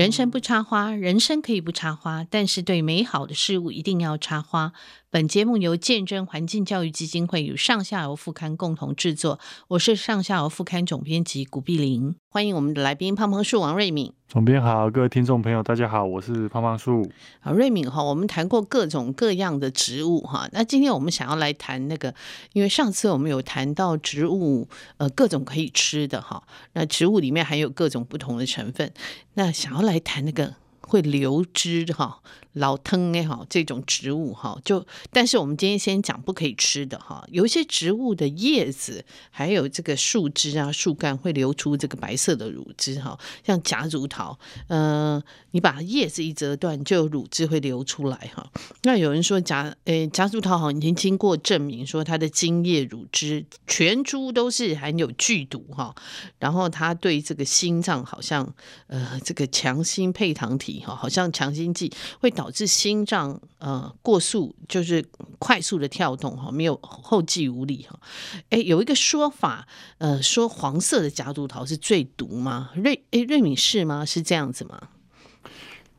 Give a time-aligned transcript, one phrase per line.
[0.00, 4.72] 人生不插花，人生可以不插花，但是对美好的事物一定要插花。
[5.12, 14.12] 本节目由见证环境教育基金会与上下游副刊共同制作，我是上下游副刊总编辑古碧玲，欢迎我们的来宾胖胖树王瑞敏。
[14.28, 17.10] 总编好，各位听众朋友，大家好，我是胖胖树。
[17.40, 22.14] 好，瑞敏哈，我们谈过各种各样的植物哈，那今天我们想要来谈那个，
[22.52, 24.68] 因为上次我们有谈到植物，
[24.98, 26.40] 呃，各种可以吃的哈，
[26.74, 28.92] 那植物里面还有各种不同的成分，
[29.34, 32.20] 那想要来谈那个会流汁哈。
[32.54, 37.24] 老藤也好，这种植物哈，就但是我们今天先讲不可以吃的哈。
[37.30, 44.36] 有一些植物的叶子，还有这个树枝啊、树干会流出这个白色的乳汁哈，像夹竹桃，
[44.66, 45.22] 呃，
[45.52, 48.50] 你把叶子一折断，就有乳汁会流出来哈。
[48.82, 55.94] 那有人说夹诶夹竹桃好像已经经过证明说它的茎叶乳汁全株都是含有剧毒哈，
[56.40, 58.52] 然后它对这个心脏好像
[58.88, 62.34] 呃这个强心配糖体哈，好像强心剂会。
[62.40, 65.04] 导致心脏呃过速，就是
[65.38, 68.00] 快速的跳动哈，没有后继无力哈。
[68.48, 72.70] 哎，有一个说法，呃，说黄色的夹竹桃是最毒吗？
[72.74, 74.06] 瑞哎瑞敏是吗？
[74.06, 74.80] 是这样子吗？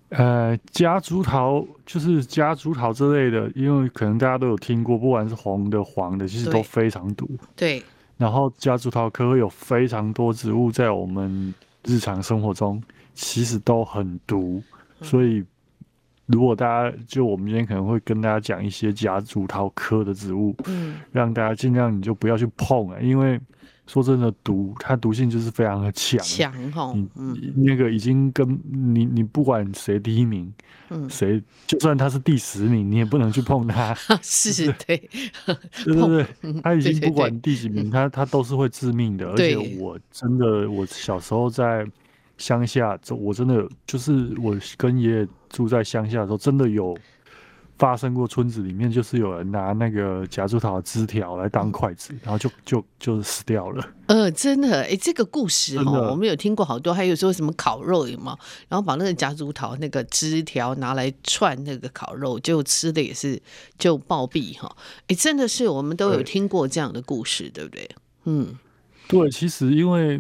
[0.10, 7.30] 呃，夹竹桃就是夹竹桃之类的，因为可能大家都有听过，不管是红的、黄的，其实都非常毒。
[7.56, 7.84] 对。
[8.18, 11.54] 然后夹竹桃科有非常多植物在我们
[11.86, 12.82] 日常生活中
[13.14, 14.64] 其实都很毒，
[15.00, 15.46] 嗯、所以。
[16.28, 23.40] 如果大家就我们今天可能会跟大家讲一些夹竹桃科的植物，嗯，让大家尽量你就不要去碰啊，因为
[23.88, 30.50] 说真的毒，它毒性就是非常的强，强哈，嗯，那个已经跟你你不管谁第一名，
[30.90, 34.98] 嗯，谁就算他是第十名，你也不能去碰它，是 是，对，
[35.84, 41.86] 对 对对，他已经 不管第几名，他他都是会致命的，而且我真的我小时候在。
[42.42, 46.98] 乡下，这我真的就是我跟爷爷住在乡下的时候，真的有
[47.78, 48.28] 发生过。
[48.28, 53.88] 村子里面就是有人拿那个夹竹桃的枝条来当筷子，然后就就就死掉了。
[54.08, 58.36] 呃，真的，哎、欸，这个故事哈，我们有听过好多，还有说什么烤肉有吗？
[58.68, 63.40] 然后把那个夹竹桃那个枝条拿来串那个烤肉，就吃的也是
[63.78, 64.68] 就暴毙哈。
[65.02, 67.90] 哎、欸，真的是我们都有听过这样的故事，对，对不对？
[68.26, 68.58] 嗯，
[69.08, 70.20] 对，其实因为。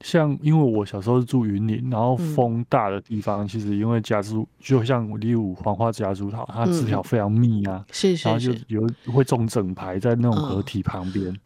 [0.00, 11.38] 像因为我小时候是住云林，然后风大的地方，嗯、其实因为夹竹，就像例如黄花夹竹桃，它枝条非常密啊，是然后就有会种整排在那种河堤旁边，嗯，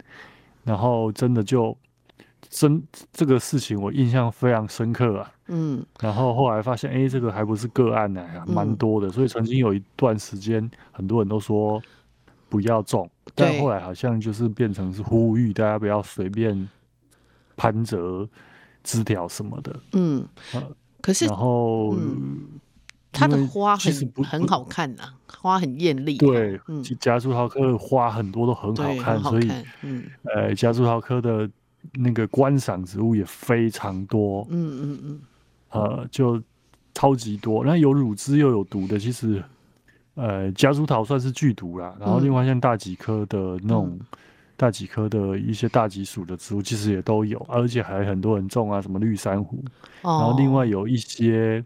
[0.65, 1.75] 然后真的就
[2.51, 11.81] 真这个事情我印象非常深刻啊，嗯，然后后来发现，哎、欸，这个还不是个案呢，啊，蛮多的，所以曾经有一段时间，很多人都说
[12.51, 16.69] 不要种，但后来好像就是变成是呼吁大家不要随便。
[17.63, 18.29] 攀折
[18.83, 20.27] 枝条什么的，嗯，
[21.01, 22.59] 可是然后、嗯、
[23.13, 26.19] 它的花很其实不很好看呐、啊，花很艳丽、啊。
[26.19, 26.61] 对，
[26.99, 31.49] 夹竹桃科的花很多都很好看，好看所以，嗯，呃，夹竹桃科的
[31.93, 35.21] 那个观赏植物也非常多，嗯嗯嗯，
[35.71, 36.43] 呃，就
[36.95, 37.65] 超级多。
[37.65, 39.41] 那有乳汁又有毒的，其实，
[40.17, 41.95] 呃，夹竹桃算是剧毒啦。
[42.01, 43.97] 然后另外像大戟科的那种。
[44.01, 44.01] 嗯
[44.63, 49.57] 大戟科的一些大戟属的植物其实也都有，而且还很多人种啊，什么绿珊瑚。
[50.03, 51.65] 哦、然后另外有一些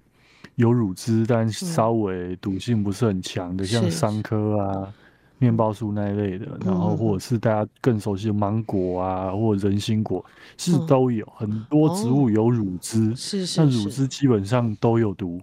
[0.54, 4.90] 有乳汁，但稍微毒性不是很强的，像桑科啊、
[5.38, 10.24] 面包树那一类的，然后或者是大家更熟悉的芒果啊，或者人心果，
[10.56, 15.38] 是都有、嗯、很多植物有乳汁，是是，但乳汁基本上都有毒。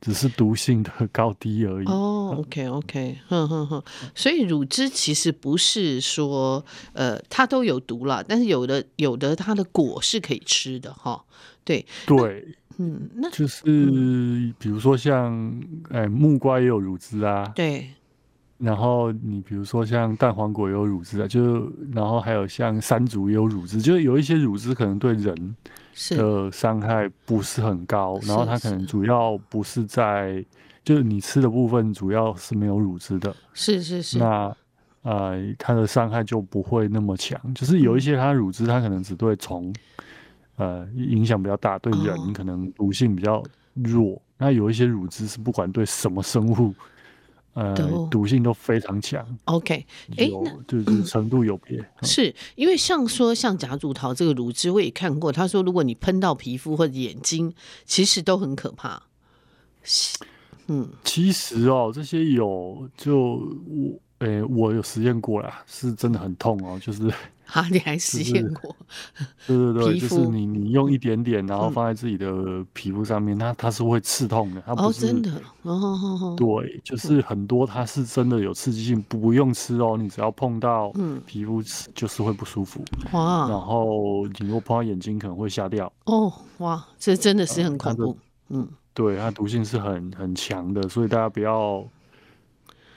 [0.00, 1.86] 只是毒性的高低而已。
[1.86, 3.82] 哦，OK OK，哼哼哼。
[4.14, 11.24] 所以乳汁其实不是说，呃，它都有毒了，但是有的有的它的果是可以吃的哈。
[11.64, 13.64] 对对，嗯，那就是
[14.58, 15.60] 比如说像，
[15.90, 17.44] 哎，木瓜也有乳汁啊。
[17.54, 17.90] 对。
[18.58, 25.56] 然后你比如说像蛋黄果也有乳汁啊，就然后还有像山竹也有乳汁，就是有一些乳汁可能对人
[26.10, 30.44] 的伤害不是很高，然后它可能主要不是在
[30.82, 34.52] 就是你吃的部分主要是没有乳汁的，是是是，那
[35.02, 39.72] 呃它的伤害就不会那么强，就是有一些它乳汁它可能只对虫
[40.56, 43.40] 呃影响比较大，对人可能毒性比较
[43.74, 46.74] 弱，哦、那有一些乳汁是不管对什么生物。
[47.58, 49.26] 呃，毒性都非常强。
[49.46, 49.84] OK，
[50.16, 51.84] 哎，那就是 程度有别。
[52.02, 55.32] 是因为像说像夹竹桃这个乳汁，我也看过。
[55.32, 57.52] 他说，如果你喷到皮肤或者眼睛，
[57.84, 59.02] 其实都很可怕。
[60.68, 63.16] 嗯，其实哦，这些有就
[63.66, 67.12] 我诶、欸，我有实验过啦，是真的很痛哦，就是。
[67.52, 68.76] 啊，你还实验过？
[69.46, 75.30] 对对对，就是你你用一点点，然后放在自己的皮肤上面，嗯、它它是会刺痛的，它不是、哦、真的。
[75.62, 80.92] 哦，对，就是很多它是真的有刺激性，不用吃哦，你只要碰到
[81.26, 81.62] 皮肤
[81.94, 82.84] 就是会不舒服。
[83.12, 83.50] 哇、嗯！
[83.50, 85.90] 然后你如果碰到眼睛，可能会瞎掉。
[86.04, 88.16] 哦，哇，这真的是很恐怖。
[88.50, 91.82] 嗯，对，它毒性是很很强的，所以大家不要。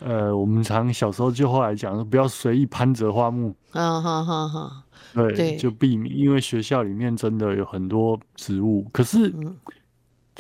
[0.04, 3.56] 呃，我们常小时候就后来讲，不要随意攀折花木。
[3.72, 4.84] 啊哈哈哈！
[5.14, 8.86] 对，对就避免，因为学校里面真的有很多植物。
[8.92, 9.32] 可是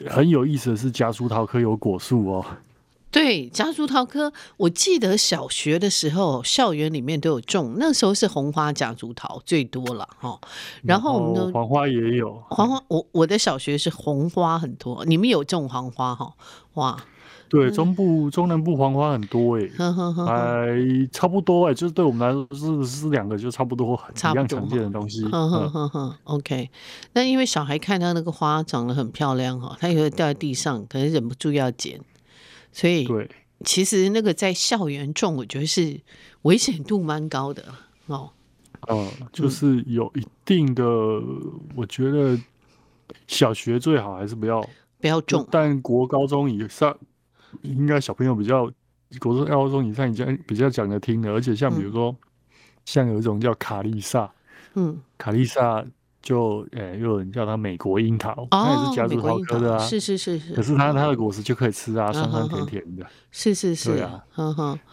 [0.07, 2.45] 很有意思的是，夹竹桃科有果树哦。
[3.11, 7.75] 对，夹竹桃科，我记得小学的时候，校园里面都有种。
[7.77, 10.39] 那时候是红花夹竹桃最多了哈。
[10.81, 12.41] 然后我们的黄花也有。
[12.49, 15.05] 黄花，我我的小学是红花很多。
[15.05, 16.33] 你们有种黄花哈？
[16.75, 17.03] 哇！
[17.51, 25.25] 对，中部、中南部黄花很多哎、欸，还差不多哎、欸，就是对我们来说是是两个就差不多，一样常见的东西。
[25.25, 26.69] 呵呵呵呵 OK，
[27.11, 31.99] 那因为小孩看到那个花长得很漂亮哈，他也会掉在地上，可能忍不住要捡，
[32.71, 33.29] 所以对，
[33.65, 35.99] 其实那个在校园种，我觉得是
[36.43, 37.65] 危险度蛮高的
[38.05, 38.29] 哦。
[38.87, 40.85] 嗯，就是有一定的，
[41.75, 42.39] 我觉得
[43.27, 44.65] 小学最好还是不要
[45.01, 46.97] 不要种，但国高中以上。
[47.61, 48.71] 应该小朋友比较，
[49.19, 52.17] 国中、高中以上已经比较讲得听的，而且像比如说，嗯、
[52.85, 54.31] 像有一种叫卡丽萨，
[54.75, 55.85] 嗯，卡丽萨。
[56.21, 60.53] 就诶、欸，又有人叫它美国樱桃，它、哦、也是夹竹桃科的啊，是是是是。
[60.53, 64.23] 可是它它的果实就可以吃啊，酸酸甜甜的，是是是，对啊。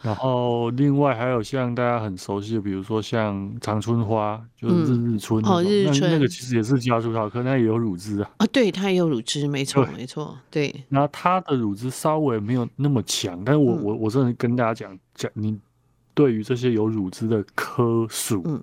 [0.01, 8.31] 然后另外还有像大家很熟悉的，比如说像长春花，就是日日春、嗯、哦，日春那，那个其实也是夹竹桃科，那也有乳汁啊。
[8.39, 10.75] 啊，对，它也有乳汁，没错没错，对。
[10.89, 15.59] 那它的乳汁稍微没有那么强，但是我、嗯、我我真的跟大家讲讲，你
[16.15, 18.43] 对于这些有乳汁的科属。
[18.47, 18.63] 嗯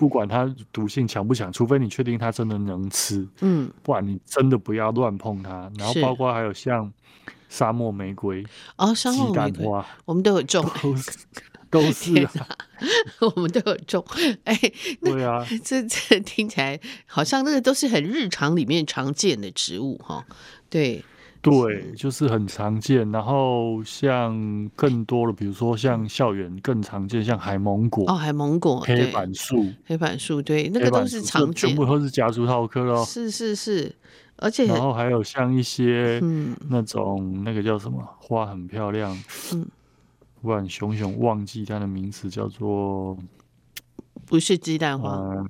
[0.00, 5.70] 不管它毒性强不强，除非你确定它真的能吃，嗯，不然你真的不要乱碰它。
[5.76, 6.90] 然后包括还有像
[7.50, 8.42] 沙漠玫瑰
[8.76, 9.66] 哦，沙漠玫瑰，
[10.06, 11.10] 我们都有种， 都是
[11.68, 12.48] 都是啊，
[13.34, 14.02] 我们都有种。
[14.44, 14.58] 哎，
[15.02, 20.24] 对啊，这这听起来好像那个都是很日常里面常见的植物哈，
[20.70, 21.04] 对。
[21.42, 23.10] 对，就是很常见。
[23.10, 33.04] 然后像更多的，比如说像校园更常见，像海芒果哦，海芒果、黑板树、黑板树，对，那个都是常见，全部都是夹竹桃科咯。
[33.04, 33.94] 是是是，
[34.36, 39.16] 而且然后还有像一些嗯那种那个叫什么花很漂亮，
[39.54, 39.66] 嗯，
[40.42, 43.16] 突然熊熊忘记它的名字，叫做
[44.26, 45.10] 不是鸡蛋花。
[45.10, 45.46] 呃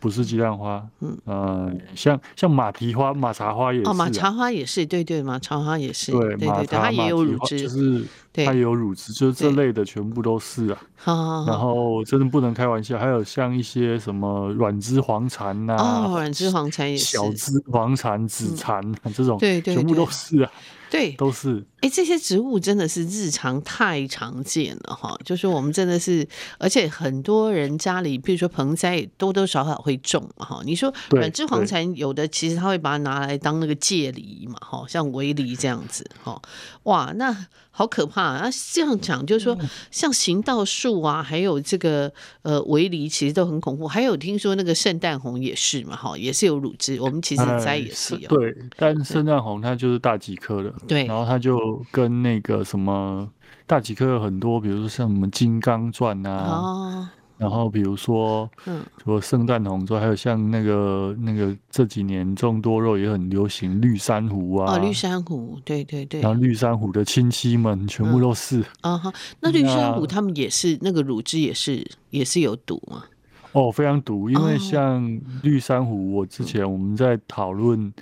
[0.00, 1.16] 不是鸡蛋花，嗯。
[1.24, 10.78] 呃，像像马蹄花、马茶花也是、啊、哦，马茶花也是，对对，马茶花也是，对对对，它也有乳汁，就是它也有乳汁，就是这类的全部都是啊。
[10.96, 20.50] 好，然后真的不能开玩笑，还有像一些什么软枝黄蝉呐，哦，软枝黄蝉也是，小枝黄蝉、紫蝉、嗯、这种，对对，全部都是啊。
[20.90, 21.64] 对，都是。
[21.80, 26.28] 哎，这些植物真的是日常太常见了哈，就是我们真的是，
[26.58, 30.60] 而且很多人家里，比如说盆栽，多多少少会种嘛哈。
[30.64, 36.42] 你说软枝黄蚕，有的其实他会把它拿来当那个借梨嘛哈，像围篱这样子哈。
[36.82, 38.50] 哇，那好可怕啊！
[38.74, 39.56] 这样讲就是说，
[39.90, 43.88] 像行道树啊，还有这个呃围篱，其实都很恐怖。
[43.88, 47.00] 还有听说那个圣诞红也是嘛哈，也是有乳汁。
[47.00, 48.28] 我们其实栽也是有。
[48.28, 50.70] 对，但圣诞红它就是大戟科的。
[50.86, 53.28] 对，然后他就跟那个什么
[53.66, 57.08] 大几科有很多，比如说像什么金刚钻啊，哦、
[57.38, 73.04] 然后比如说，嗯，除了圣诞红之外，还有像那个那个这几年种多肉也很流行绿珊瑚啊，哦，绿珊瑚，对对对，然后绿珊瑚的亲戚们全部都是，啊哈、嗯，那绿珊瑚他们也是那个乳汁也是也是有毒吗？
[73.52, 77.92] 哦，非常毒，因为像绿珊瑚，我之前我们在讨论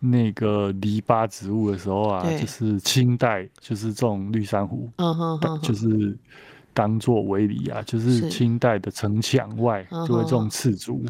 [0.00, 6.16] 那个篱笆植物的时候啊，嗯、就是清代就是这种绿珊瑚，嗯、就是
[6.74, 11.02] 当做围篱啊，就是清代的城墙外就会种刺竹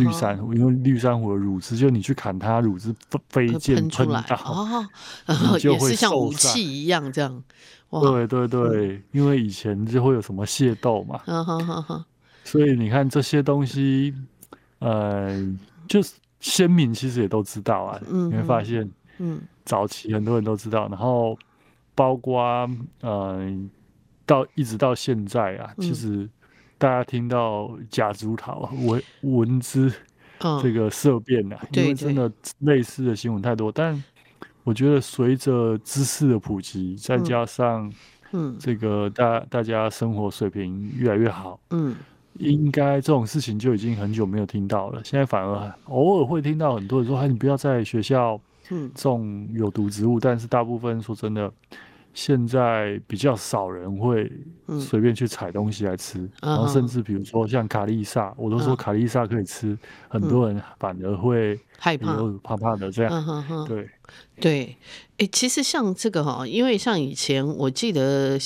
[0.00, 2.94] 绿珊瑚，因为绿珊瑚的乳汁，就你去砍它，乳汁
[3.28, 7.42] 飞溅喷到， 哦，也是像武器一样这样。
[7.90, 11.20] 对对对，嗯、因为以前就会有什么械斗嘛。
[12.42, 14.14] 嗯所以你看这些东西，
[14.80, 15.30] 呃，
[15.86, 18.00] 就是先民其实也都知道啊。
[18.10, 21.38] 嗯，你会发现，嗯，早期很多人都知道，然后
[21.94, 22.68] 包括
[23.00, 23.48] 呃，
[24.26, 26.28] 到一直到现在啊，其实
[26.78, 29.92] 大家听到假竹桃闻闻之
[30.60, 33.70] 这个色变啊，因为真的类似的新闻太多。
[33.70, 34.02] 但
[34.64, 37.92] 我觉得随着知识的普及，再加上
[38.32, 41.94] 嗯，这个大大家生活水平越来越好，嗯，
[42.42, 45.00] 应该这种事情就已经很久没有听到了。
[45.04, 48.40] 现在反而偶尔会听到很多人说：“哎，你不要在学校
[48.94, 51.52] 种有毒植物。”但是大部分说真的。
[52.14, 54.30] 现在比较少人会
[54.80, 59.78] 随便去采东西来吃，嗯、然后甚至比如说像卡丽萨，嗯、我都说卡丽萨可以吃，嗯、
[60.08, 63.66] 很多人反而会害怕，怕怕的这样。
[63.66, 63.88] 对。
[64.38, 64.76] 对，
[65.16, 68.36] 哎，其实像这个哈，因为像以前我记得，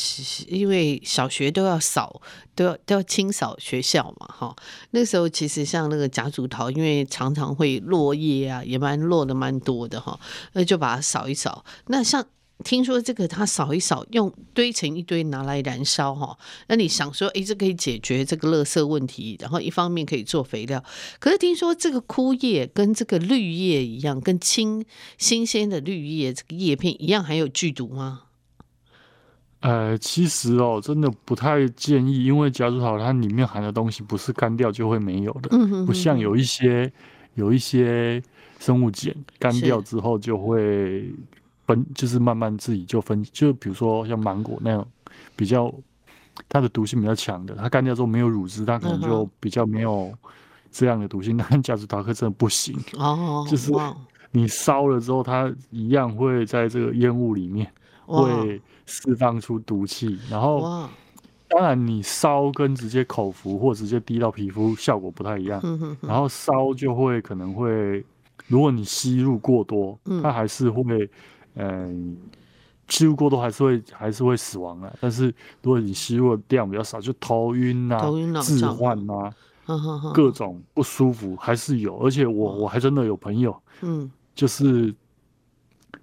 [0.46, 2.20] 因为小学都要扫，
[2.54, 4.54] 都要都要清扫学校嘛，哈，
[4.90, 10.20] 那时候其实像那个夹竹桃，因为常常会落叶啊，也蛮落的蛮多的哈，
[10.52, 11.64] 那就把它扫一扫。
[11.86, 12.24] 那像
[12.64, 16.36] 听说这个它扫一扫，用堆成一堆拿来燃烧哈，
[16.68, 20.82] 那你想说，哎，这可以解决这个垃圾问题，然后一方面可以做肥料。
[21.20, 24.84] 可是听说这个枯叶跟这个绿叶一样，跟青
[25.18, 28.22] 新鲜的绿叶这个叶片一样，还有剧毒吗？
[29.60, 36.90] 呃，其实哦，真的不太建议，因为夹竹桃它里面含的东西不是干掉就会没有的，嗯哼哼，不像有一些
[37.34, 38.22] 有一些
[38.58, 41.12] 生物碱干掉之后就会。
[41.66, 44.86] 分就是慢慢自己就分，就比如说像芒果那样
[45.34, 45.72] 比较
[46.48, 50.12] 它的毒性比较强的，它干掉之后没有乳汁，它可能就比较没有
[50.70, 51.36] 这样的毒性。
[51.36, 53.72] 但夹竹桃科真的不行哦， 就是
[54.30, 57.66] 你烧了之后，它一样会在这个烟雾里面
[58.04, 60.18] 会释放出毒气。
[60.30, 60.88] 然后
[61.48, 65.60] 当然你烧跟直接口服或直接滴到皮肤效果不太一样。
[66.02, 68.04] 然后烧就会可能会，
[68.46, 71.10] 如果你吸入过多，它还是会。
[71.56, 72.16] 嗯，
[72.88, 74.92] 吸入过多还是会还是会死亡啊。
[75.00, 75.26] 但是
[75.62, 78.08] 如果你吸入的量比较少，就头晕啊、
[78.42, 79.34] 致幻啊，
[80.14, 81.96] 各种不舒服还是有。
[81.98, 84.94] 而且我我还真的有朋友，嗯，就是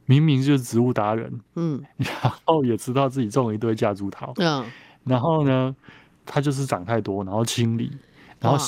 [0.06, 4.66] 明明就是植物达人，嗯，然后也知道自己种了一堆夹竹桃，嗯，
[5.06, 5.74] 然后呢，
[6.26, 7.92] 他就是长太多，然后清理。
[8.44, 8.64] 然后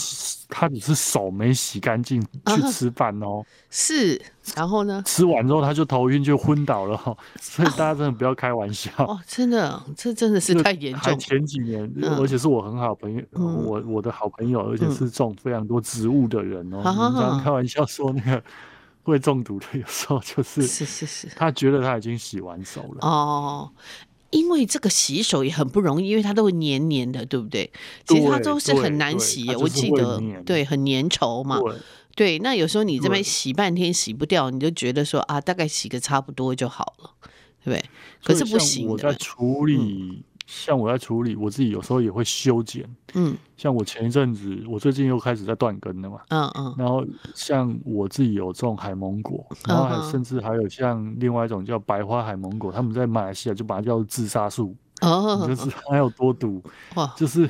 [0.47, 4.19] 他只是手没洗干净去吃饭哦， 是，
[4.55, 5.03] 然后呢？
[5.05, 6.97] 吃完之后他就头晕就昏倒了，
[7.41, 11.01] 所以大家真的不要开玩笑哦， 真的，这真的是太严重。
[11.01, 16.77] 还前几年，而且是我很好朋友，我我的好朋友，而且是种非常多植物的人哦。
[16.77, 18.41] 你刚刚开玩笑说那个
[19.03, 23.69] 会中毒的，有时候就是是是是，他觉得他已经洗完手了哦。
[24.31, 27.71] 因为这个洗手也很不容易，因为它都会黏黏的，对不对？
[28.05, 31.59] 其实它都是很难洗，我记得，对，很粘稠嘛。
[32.15, 37.11] 对，那有时候你这边洗半天洗不掉，你就觉得说啊，大概洗个差不多就好了，
[37.63, 37.85] 对不对？
[38.23, 38.91] 可是不行的。
[38.93, 40.23] 我在处理。
[40.45, 42.87] 像我在处理，我自己有时候也会修剪。
[43.15, 46.19] 嗯，像我前一阵子，我最近又开始在断根了嘛。
[46.29, 46.75] 嗯嗯。
[46.77, 54.75] 然后像我自己有种海芒果，然后还甚至还有像另外一种叫白花海芒果，他们在马来西亚就把它叫做自杀树。
[55.01, 55.45] 哦。
[55.47, 56.61] 就是它有多毒。
[56.95, 57.11] 哇。
[57.17, 57.49] 就是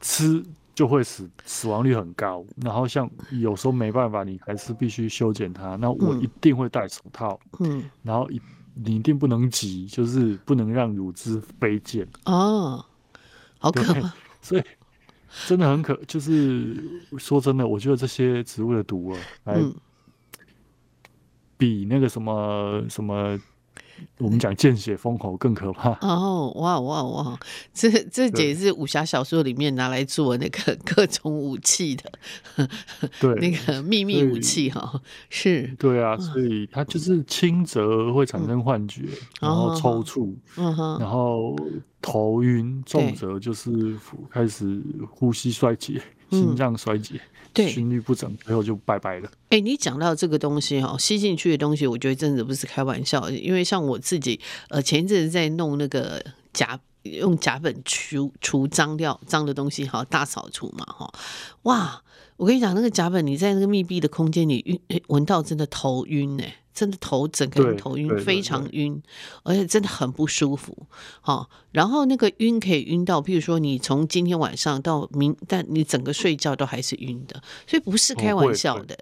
[0.00, 0.44] 吃
[0.74, 2.44] 就会死，死亡率很高。
[2.56, 5.76] 然后像有时候没办法，你还是必须修剪它。
[5.76, 7.40] 那我一定会戴手套。
[7.60, 7.82] 嗯。
[8.02, 8.40] 然后一。
[8.74, 12.84] 你一定不能急，就是不能让乳汁飞溅哦，
[13.58, 14.14] 好可怕！
[14.42, 14.62] 所以
[15.46, 16.76] 真的很可，就是
[17.18, 19.62] 说真的，我觉得这些植物的毒啊，还
[21.56, 23.38] 比那个什么什么。
[24.18, 26.52] 我们讲见血封喉更可怕哦！
[26.56, 27.38] 哇哇哇！
[27.72, 32.68] 这这也是武侠小说里面拿来做那个各种武器的，
[33.20, 35.74] 对，那个秘密武器哈，是。
[35.78, 39.02] 对啊，所以它就是轻则会产生幻觉，
[39.40, 40.34] 然后抽搐，
[40.98, 41.56] 然后
[42.02, 43.96] 头晕；重则就是
[44.30, 47.20] 开始呼吸衰竭、心脏衰竭。
[47.52, 49.28] 对，心率不整，最后就拜拜了。
[49.50, 53.28] 哎、欸，你讲到这个东西哈，吸进去的东西，我觉得真的不是开玩笑。
[53.30, 54.38] 因为像我自己，
[54.68, 61.12] 呃，前一阵子在弄那个甲，用甲苯除除脏掉脏的东西哈，大扫除嘛哈。
[61.62, 62.02] 哇，
[62.40, 66.56] 我跟你讲，那个甲苯，你在那个密闭的空间里晕，闻到真的头晕哎。
[66.72, 69.02] 真的头整个人头晕，非常晕，
[69.42, 70.86] 而且真的很不舒服。
[71.20, 78.96] 好，然后那个晕可以晕到，譬如说你从今天晚上到明，但你整个睡觉都还是晕的，所以不是开玩笑的。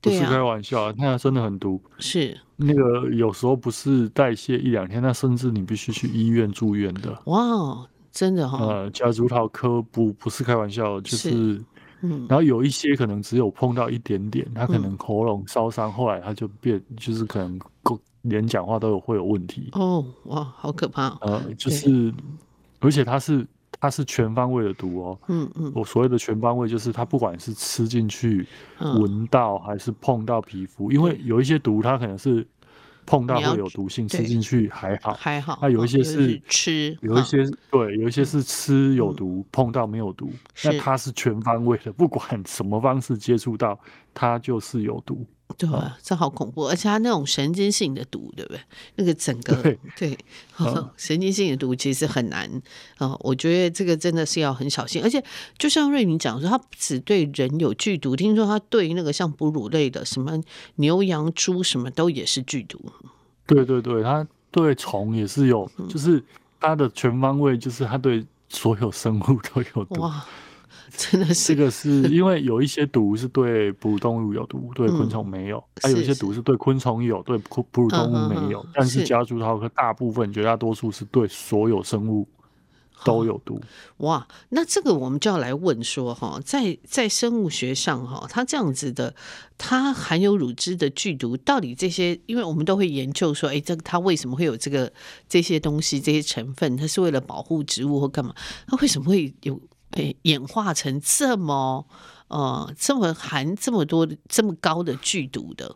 [0.00, 1.80] 不是开玩笑，那真的很毒。
[1.98, 7.16] 是那个有时候不是代谢一两天，那甚至你必须去医院住院的。
[7.26, 8.58] 哇，真的哈。
[8.64, 11.62] 呃，夹竹桃科不不是开玩笑，就是。
[12.02, 17.60] 嗯，然后有一些可能只有碰到一点点，他可能喉咙烧伤，后来他就变，就是可能
[18.22, 19.68] 连讲话都有会有问题。
[19.72, 21.08] 哦，哇，好可怕。
[21.20, 22.12] 呃，就是，
[22.80, 23.46] 而且它是
[23.80, 25.18] 它是全方位的毒哦。
[25.28, 28.46] 嗯嗯，我所谓的全方位就是它不管是吃进去、
[28.78, 32.46] 闻到还是碰到皮肤，因为有一些毒它可能是。
[33.10, 35.58] 碰到会有毒性，吃进去还好，还好。
[35.60, 37.38] 那有一些是吃，有一些
[37.68, 40.30] 对，有一些是吃有毒，碰到没有毒，
[40.62, 43.76] 那它是全方位的，不管什么方式接触到，
[44.14, 45.26] 它就是有毒。
[45.56, 45.68] 对，
[46.02, 48.60] 这好恐怖，而且它那种神经性的毒，对不对？
[48.96, 49.54] 那个整个
[49.96, 50.16] 对，
[50.96, 52.46] 神经性的毒其实很难
[52.98, 53.20] 啊、哦。
[53.22, 55.22] 我觉得这个真的是要很小心，而且
[55.58, 60.40] 就像瑞明讲说，它不只对人有剧毒，听说它对那个像哺乳类的，什么
[60.76, 62.80] 牛羊猪什么都也是剧毒。
[63.46, 66.22] 对对对，它对虫也是有，就是
[66.60, 70.00] 它的全方位，就是它对所有生物都有毒。
[70.00, 70.24] 哇
[70.96, 78.64] 真的是这个是因为有一些毒是对哺乳动物有毒，对昆虫没有；还有一些毒是对昆虫有，对哺哺乳动物没有。
[78.74, 82.26] 但是夹竹桃科大部分绝大多数是对所有生物
[83.04, 83.60] 都有毒。
[83.98, 89.14] 哇，那这个我们就要来问说哈，在在生物学上哈，它这样子的，
[89.56, 94.92] 它含有乳汁的剧毒，到底这些，因为我们都会研究说，哎，这个它为什么会有这个
[95.28, 96.76] 这些东西、这些成分？
[96.76, 98.34] 它是为了保护植物或干嘛？
[98.66, 99.60] 它为什么会有？
[99.92, 101.86] 诶，演化成这么
[102.28, 105.74] 呃这么含这么多这么高的剧毒的，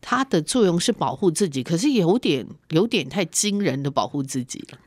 [0.00, 4.78] 它的作用是保护自己，可是有点有点太惊人的保护自己了。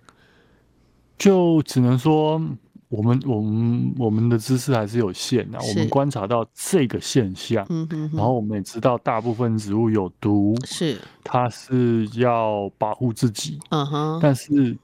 [1.17, 2.41] 就只能说，
[2.89, 5.57] 我们我们我们的知识还是有限的。
[5.59, 14.77] 我们观察到这个现象，嗯哼哼，然后我们也知道大部分植物有毒，是它是要保护自己，嗯哼，但是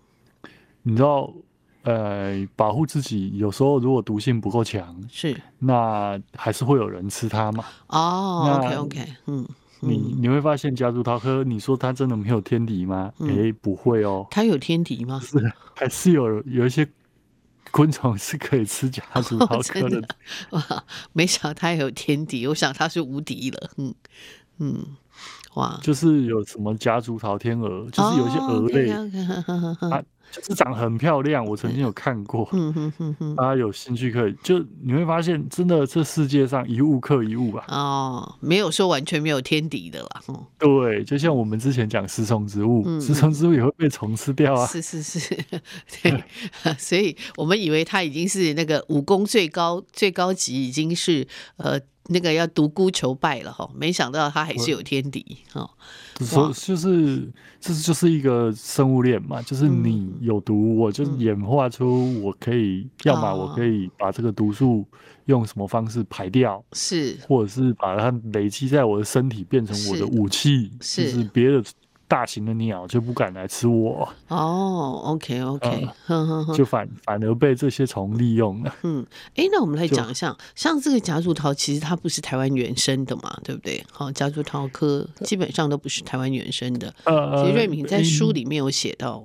[0.83, 1.33] 你知道。
[1.83, 7.65] 呃，保护自己，有时候如果毒性不够强，是那还是会有人吃它嘛？
[7.87, 9.45] 哦，OK OK，嗯，
[9.81, 13.11] 你你会发现夹竹桃科，你说它真的没有天敌吗？
[13.19, 15.19] 哎、嗯欸，不会哦，它有天敌吗？
[15.21, 15.37] 是，
[15.75, 16.87] 还是有有一些
[17.71, 19.99] 昆虫是可以吃夹竹桃科的。
[20.51, 23.69] 哦、哇，没想到它有天敌，我想它是无敌了。
[23.75, 23.93] 嗯
[24.59, 24.85] 嗯，
[25.55, 28.89] 哇，就是有什么夹竹桃天鹅，就是有一些鹅类。
[30.31, 32.47] 就是长很漂亮，我曾经有看过。
[32.53, 37.65] 嗯哼哼哼， 大家有兴趣可以，就你会发现，真的这世界上一物克一物啊。
[37.67, 40.21] 哦，没有说完全没有天敌的啦。
[40.27, 44.65] 嗯，对，就像我们之前讲食虫植物，嗯，食虫植物也会被虫吃掉啊。
[44.67, 45.37] 是是是，
[46.01, 46.23] 对。
[46.79, 51.79] 所以我们以为它已经是那个武功最高最高级，已经是呃。
[52.09, 55.69] 那个要独孤求败了哈，没想到他还是有天敌哈。
[56.21, 57.27] 说就是
[57.59, 64.85] 这就是一个生物链嘛，就是你有毒，我就演化出我可以，要么我可以把这个毒素
[65.25, 71.23] 用什么方式排掉，是，或者是把它累积在我的身体变成我的武器，是，就是。
[71.25, 71.63] 别的。
[72.07, 75.01] 大型的鸟就不敢来吃我哦。
[75.05, 78.75] OK OK，嗯、就反反而被这些虫利用了。
[78.83, 83.83] 嗯，哎，那我们来讲一下，像这个夹竹桃，其实它不是台湾原生的嘛，对不对？
[83.91, 86.93] 好，夹竹桃科基本上都不是台湾原生的。
[87.05, 89.23] 呃，其实瑞敏在书里面有写到。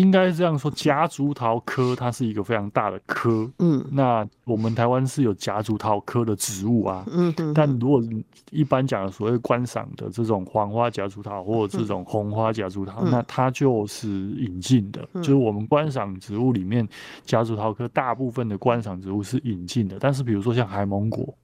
[0.00, 3.50] 应该是这样说，夹竹桃科它是一个非常大的科。
[3.58, 7.04] 嗯，那我们台湾是有夹竹桃科的植物啊。
[7.10, 7.54] 嗯嗯。
[7.54, 8.02] 但如果
[8.50, 15.08] 一般讲的所谓观赏的这种黄花夹竹桃或者这种红花夹竹桃，嗯，那它就是引进的。
[15.14, 16.86] 嗯，就是我们观赏植物里面，
[17.24, 19.96] 夹竹桃科大部分的观赏植物是引进的。
[19.98, 21.34] 但是比如说像海芒果，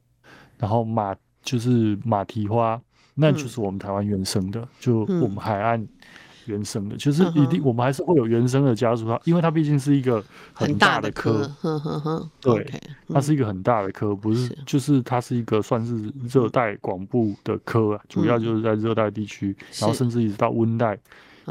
[0.58, 2.80] 然后马就是马蹄花，
[3.14, 5.86] 那就是我们台湾原生的，嗯，就我们海岸。
[6.46, 11.50] 原生的，其实一定，我们还是会有原生的家族，它，因为它毕竟是一个很大的科，
[12.40, 12.68] 对，
[13.08, 20.98] 它是一个很大的科，不是，就是它是一个算是热带广布的科啊，主要就是在热带地区，然后甚至一直到温带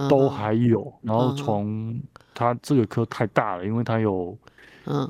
[0.09, 1.99] 都还有，然后从
[2.33, 4.37] 它这个科太大了，因为它有，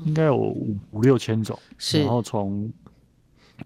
[0.04, 1.58] 应该有五五六千种，
[1.94, 2.72] 然后从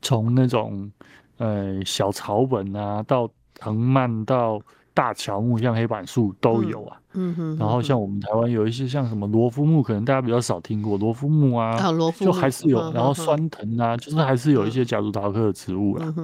[0.01, 0.91] 从那种
[1.39, 4.61] 呃小草本啊，到藤蔓到。
[4.97, 11.77] 大乔木像黑板树都有啊，嗯哼，然后像我们台湾有一些像什么罗夫木，可能大家比较少听过罗夫木啊，
[12.19, 16.15] 就还是有，然后酸藤啊，就是还是有一些夹竹桃科的植物啦，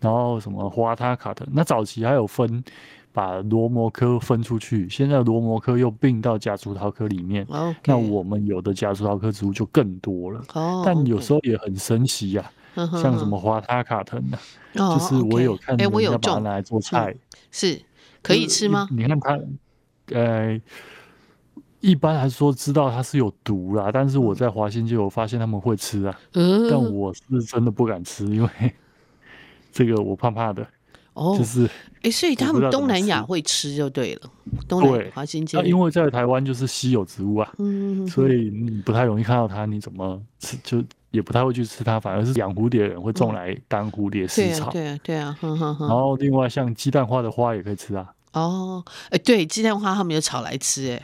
[0.00, 2.64] 然后什么花他卡藤，那早期还有分
[3.12, 7.46] 把罗摩科分出去，现在罗摩科又并到夹竹桃科里面，
[7.84, 17.14] 那我们有的夹竹桃科植物就更多了，哦但有时候也很神奇呀，像什么花他卡藤啊，就是我有看人家把它拿来做菜，
[17.50, 17.78] 是。
[18.24, 18.88] 可以吃吗？
[18.90, 19.38] 你看它，
[20.12, 20.60] 呃，
[21.80, 28.48] 一般来说知道它是有毒啦，但是我在华新就有发现他们会吃啊，嗯，但我是真的不敢吃，因为
[29.70, 30.66] 这个我怕怕的。
[31.14, 34.30] 哦，就是，哎、欸，所以他们东南亚会吃就对了。
[34.68, 44.70] 东南亚华新街，因为在台湾就是稀有植物啊，嗯，所以你不太容易看到它，你怎么吃就也不太会去吃它，反而是养蝴蝶的人会种来当蝴蝶食草。
[44.70, 48.12] 对啊，对啊，对啊，然后另外像鸡蛋花的花也可以吃啊。
[48.32, 51.02] 哦，哎，对，鸡蛋花他们有炒来吃，哎。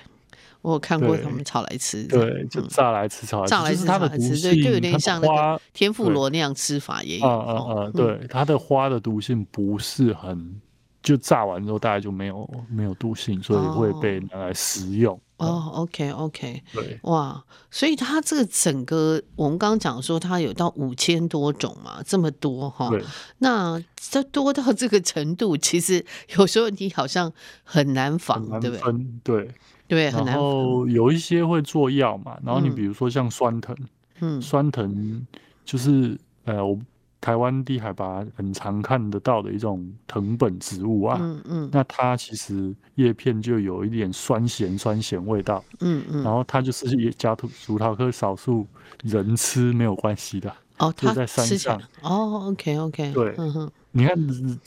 [0.62, 7.26] 我有看过他们炒来吃，对，就炸来吃，炒来吃，炸来吃，它的毒性就有点像那个天妇罗那样吃法也有。
[7.26, 10.60] 嗯嗯嗯，对，它的花的毒性不是很，
[11.02, 15.18] 就炸完之后大概就没有没有毒性，所以会被拿来食用。
[15.38, 22.90] 哦，OK OK，对，哇，所以它这个整个我们刚刚讲说它有到五千多种嘛，这么多哈。
[23.38, 26.04] 那这多到这个程度，其实
[26.36, 27.32] 有时候你好像
[27.64, 28.94] 很难防，对不对？
[29.24, 29.50] 对。
[29.90, 33.76] 对，然后有一些会做药嘛，然后你比如说像酸藤，
[34.20, 35.26] 嗯，酸藤
[35.64, 36.78] 就是呃，我
[37.20, 48.64] 台湾地海拔很常看得到的一种藤本植物啊，嗯嗯，那它其实叶片就有一点酸咸酸咸味道，嗯嗯，然后它就是夹竹桃科少数
[49.02, 54.16] 人吃没有关系的，哦，就在山上，哦，OK OK，对，嗯哼，你看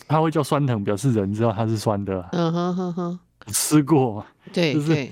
[0.07, 3.19] 它会叫酸藤，表示人知道它是酸的，嗯哼哼哼。
[3.47, 4.25] 吃过吗？
[4.51, 5.07] 对，就是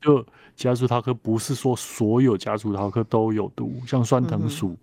[0.00, 4.76] 就夹竹桃科不是说所有夹竹桃科都有毒，像酸藤属，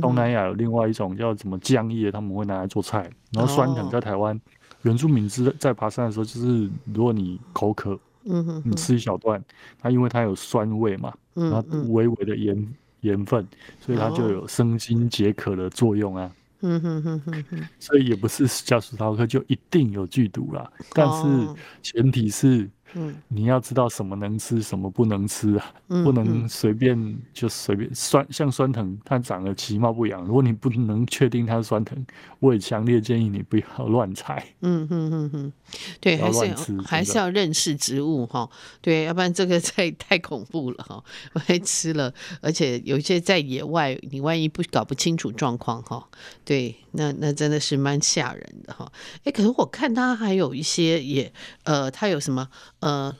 [0.00, 3.10] 东南亚有另外一种叫什么浆叶，他们会拿来做菜。
[3.32, 4.38] 然后酸藤在台湾，
[4.82, 9.42] 原住民之在爬山的时候，就是如果你口渴，嗯你吃一小段，
[9.80, 13.46] 它因为它有酸味嘛，然后微微的盐盐分，
[13.80, 16.30] 所以它就有生津解渴的作用啊。
[16.62, 22.70] 嗯哼哼哼哼，所以也不是夹竹桃科就一定有剧毒啦，但是前提是。
[22.94, 30.24] 嗯，你要知道什么能吃，什么不能吃啊，嗯、不能随便就随便酸，像酸藤，它长得其貌不扬。
[30.24, 32.04] 如果你不能确定它是酸藤，
[32.38, 34.46] 我也强烈建议你不要乱采。
[34.60, 35.52] 嗯嗯嗯嗯，
[36.00, 38.48] 对，还是要还是要认识植物哈，
[38.80, 41.02] 对，要不然这个太 太恐怖了哈，
[41.32, 46.06] 万一吃了，而且有一些在野外，你万一不搞不清楚状况哈，
[46.44, 48.90] 对，那那真的是蛮吓人的哈。
[49.24, 51.32] 哎，可是我看它还有一些也，
[51.64, 52.48] 呃，它有什么？
[52.82, 53.16] 呃，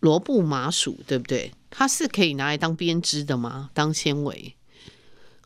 [0.00, 1.52] 罗布麻薯对不对？
[1.68, 3.70] 它是可以拿来当编织的吗？
[3.74, 4.54] 当纤维？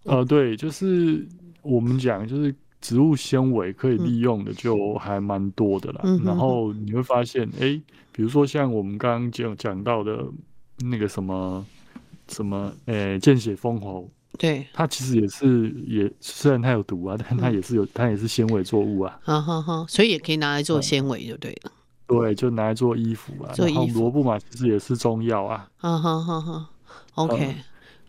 [0.04, 1.26] 呃，对，就是
[1.62, 6.02] 我们讲，就是植物纤维可以利用的，就还蛮多的啦。
[6.04, 7.80] 嗯、然后你会发现，哎，
[8.12, 10.24] 比如说像我们刚刚讲讲到的
[10.80, 11.64] 那个什么
[12.28, 19.18] 什么，诶，见血封喉，对，它其实也是也虽然它有毒啊，但它也是有，它也是纤维作物啊。
[19.22, 21.72] 哈哈哈，所以也可以拿来做纤维，就对了。
[22.06, 23.52] 对，就拿来做衣服啊。
[23.52, 23.80] 做衣服。
[23.80, 25.66] 然后罗布麻其实也是中药啊。
[25.80, 26.66] 嗯哼哼哼
[27.14, 27.56] ，OK。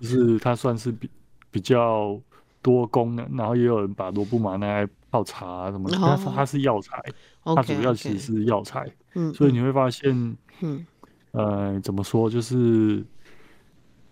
[0.01, 1.09] 就是它算是比
[1.49, 2.19] 比较
[2.61, 5.97] 多功能，然后也有人把罗布麻拿来泡茶啊什么的。
[6.01, 7.01] 但是它是药材，
[7.43, 8.85] 它主要其实是药材。
[9.13, 9.33] 嗯。
[9.33, 10.85] 所以你会发现，嗯，
[11.31, 13.01] 呃，怎么说，就是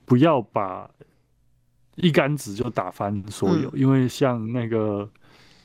[0.05, 0.89] 不要把
[1.95, 5.09] 一竿子就打翻所有，因为像那个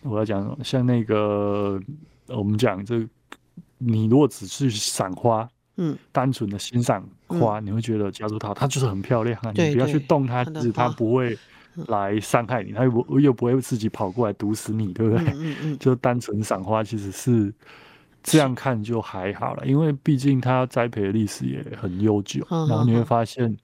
[0.02, 1.80] 我要讲，像那个
[2.26, 3.08] 我们讲这。
[3.78, 9.52] 你如果只是赏花，嗯，单纯的欣赏花，嗯、你会觉得夹竹桃它就是很漂亮啊。
[9.54, 11.38] 你不要去动它，其实它不会
[11.86, 15.24] 来伤害你，它又不又不会自己跑过来毒死你，对不对？
[15.28, 17.52] 嗯嗯，嗯 就单纯赏花其实是
[18.22, 23.56] 这样看就还好了，因为毕竟它栽培的历史也很悠久，嗯、然后你会发现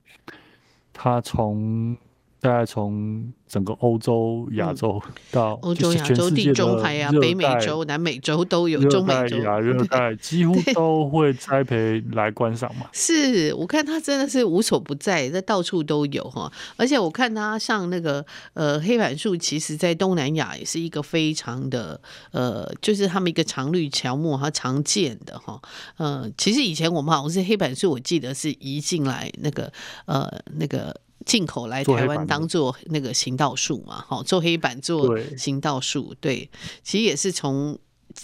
[0.92, 1.96] 它从。
[2.44, 5.00] 大概从整个欧洲、亚洲
[5.32, 12.86] 到欧洲、亚洲、地中海啊、北美洲、南美洲都有，中美洲、亚热 带几乎都会栽培来观赏嘛。
[12.92, 16.52] 是我看它真的是无所不在，在到处都有哈。
[16.76, 21.98] 而且我看它像那个呃黑板树，其实在东南亚也是一个非常的
[22.32, 25.58] 呃，就是他们一个常绿乔木，它常见的哈。
[25.96, 29.72] 呃，其实以前我们好像是黑板树，我记得是移进来那个
[30.04, 30.94] 呃那个。
[31.24, 36.48] 进口来台湾当做那个行道树嘛，好做黑板做行道树，对，
[36.82, 37.78] 其实也是从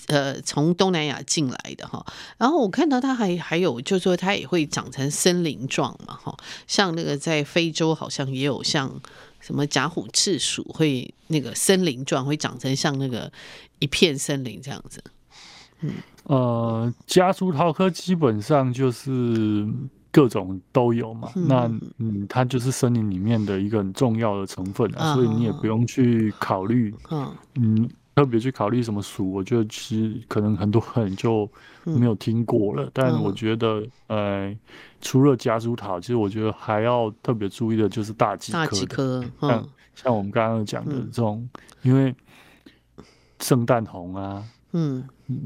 [0.06, 2.04] 呃从东南亚进来的哈。
[2.38, 6.36] 然后我看到它还还有，就是说它也会长成森林状嘛，哈，
[6.66, 9.00] 像那个在非洲好像也有像
[9.40, 13.32] 什么假虎赤鼠会那个森林状，会长成像那个
[13.78, 15.02] 一片森林这样子。
[15.80, 19.66] 嗯，呃，夹竹桃科基本上就是。
[20.12, 31.48] 各种都有嘛，嗯那嗯，它就是森林里面的一个很重要的成分啊，嗯、所以你也不用去考虑，嗯，嗯，特别去考虑什么属，我觉得其实可能很多人就
[31.84, 32.84] 没有听过了。
[32.84, 34.58] 嗯、但我觉得，嗯、呃，
[35.00, 42.14] 除了夹竹桃，其实我觉得还要特别注意的就是大戟科，大戟科，嗯、像像我们刚刚讲的这种，嗯、因为
[43.38, 44.44] 圣诞红啊。
[44.72, 45.04] 嗯，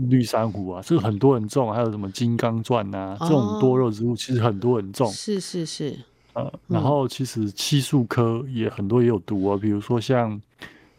[0.09, 5.11] 绿珊瑚啊，这个很多人种，还有什么金刚钻啊，这种多肉植物其实很多人种。
[5.11, 5.99] 是是是，
[6.33, 10.41] 呃，然后其实漆树科也很多也有毒啊，比如说像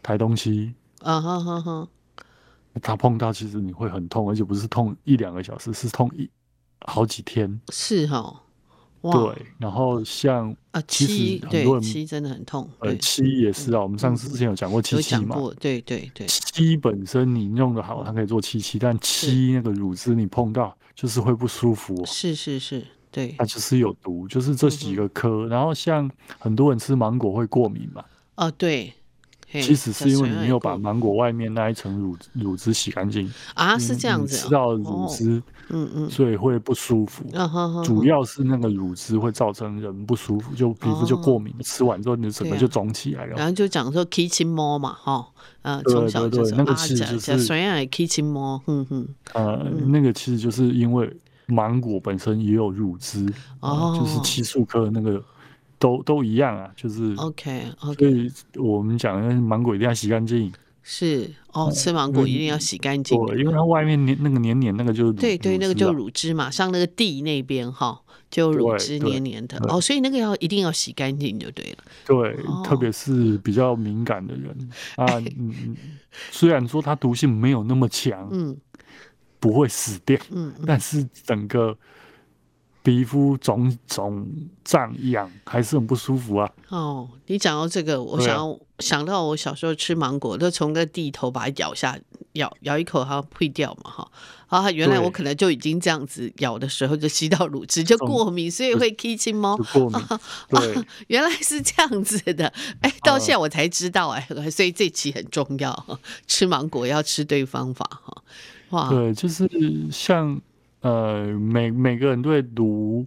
[0.02, 0.72] 台东漆。
[1.02, 1.88] 啊哈哈哈。
[2.82, 6.28] 它碰到其实你会很痛，而且不是痛一两个小时，是痛一
[6.80, 7.60] 好几天。
[7.70, 8.42] 是哈。
[9.02, 13.80] 对，然后像啊，七对七真的很痛，呃，七也是啊。
[13.80, 16.26] 我们上次之前有讲过七七嘛，对对对。
[16.26, 22.04] 七本身你用的好，它可以做七七，但七那个乳汁你碰到就是会不舒服。
[22.04, 23.34] 是是是，对。
[23.38, 25.46] 它就是有毒，就是这几个科。
[25.46, 28.04] 然后像很多人吃芒果会过敏嘛，
[28.34, 28.92] 哦对。
[29.62, 37.24] 其实是因为你没有把芒果外面那一层乳乳汁洗干净啊，是这样子，吃到乳汁，嗯嗯，所以会不舒服。
[37.84, 43.36] 主要是那个乳汁会造成人不舒服，就皮肤就过敏，吃完之后你整个就肿起来了。
[43.36, 45.26] 然后就讲说 kitchen 猫嘛，哈，
[45.62, 51.14] 呃，从小就是那个其实就是虽然 kitchen 猫，嗯哼，呃，那个其实就是因为
[51.46, 53.26] 芒果本身也有乳汁，
[53.60, 55.22] 哦，就是七树科那个。
[55.78, 60.52] 都都一样啊，就是 OK OK，所以我们讲芒果一定要洗干净。
[60.88, 63.18] 是哦，吃芒果一定要洗干净。
[63.26, 71.78] 对，因为它外面黏那个黏黏那个就是对对，那个就乳汁嘛，像那个地那边哈，就乳汁黏黏的哦，所以那个要一定要洗干净就对了。
[72.06, 74.56] 对，特别是比较敏感的人
[74.94, 75.76] 啊，嗯，
[76.30, 78.56] 虽然说它毒性没有那么强，嗯，
[79.40, 81.76] 不会死掉，嗯，但是整个。
[82.86, 84.24] 皮肤肿肿
[84.62, 86.48] 胀痒还是很不舒服啊！
[86.68, 91.98] 哦，你讲到这个，我想、啊、想到我小时候吃芒果，都从个地头把它咬下，
[92.34, 94.08] 咬咬一口，它会掉嘛，哈
[94.46, 94.70] 啊！
[94.70, 100.00] 原来我可能就已经这样子咬的时候就吸到乳汁就过敏，所以会 kitchen 猫过敏。
[100.50, 108.22] 对、啊，原来是这样子的，哎，到现在我才知道哎，呃、所以这期很重要， 吃芒果要吃对方法哈。
[108.70, 109.50] 哇，对，就是
[109.90, 110.40] 像。
[110.86, 113.04] 呃，每每个人对毒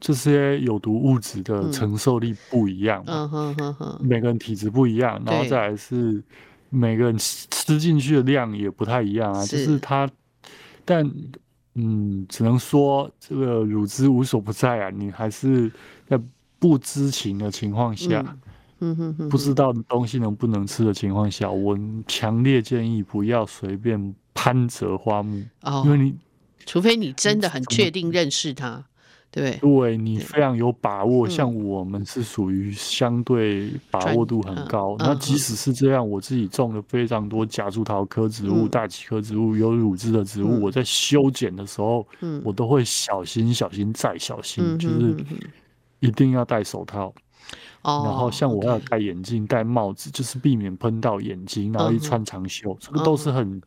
[0.00, 6.22] 这些有毒物质的承受力不一样，嗯哼哼哼，每个人体质不一样，然后再来是
[6.70, 10.08] 每个人吃进去的量也不太一样啊，就是它，
[10.86, 11.04] 但
[11.74, 15.70] 嗯，只能说这个乳汁无所不在啊，你还是
[16.06, 16.18] 在
[16.58, 18.24] 不知情的情况下，
[18.78, 25.44] 嗯哼哼，不知道东西能不能吃的情况下，我强烈建议不要随便攀折花木，
[25.84, 26.14] 因为你。
[26.68, 28.84] 除非你真的很确定认识他，
[29.30, 29.96] 对不对？
[29.96, 34.94] 对，你非常有把握，像我们是属于相对把握度很高。
[34.98, 42.06] 那即使是这样，我自己种了非常多夹竹桃科植物、大戟科植物、有乳汁的植物，我在修剪的时候，
[42.44, 45.16] 我都会小心、小心再小心，就是
[46.00, 47.10] 一定要戴手套。
[47.82, 51.72] 然后像我要戴眼镜、戴帽子，就是避免喷到眼睛。
[51.72, 53.62] 然后一穿长袖，这个都是很。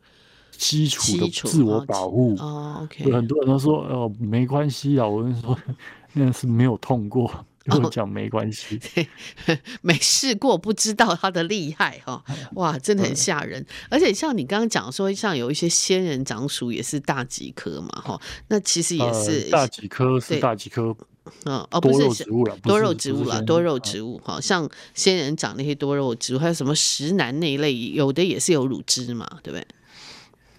[0.62, 2.36] 基础的自我保护。
[2.38, 5.58] 哦，OK，很多人都说哦没关系啊，我跟你说
[6.14, 7.28] 那是没有痛过，
[7.64, 8.78] 跟我讲没关系，
[9.82, 12.22] 没试过不知道它的厉害哈，
[12.54, 13.64] 哇，真的很吓人。
[13.90, 20.94] 而且像你刚刚讲说，像有一些仙人掌属也是大戟科嘛哈，那其实也是大戟科是大戟科，
[21.44, 21.98] 嗯哦不是
[22.62, 29.66] 多肉植物了，多肉植物哈，像仙人掌那些多肉植物，还有什么石楠那一类，有的也是有乳汁嘛，对不对？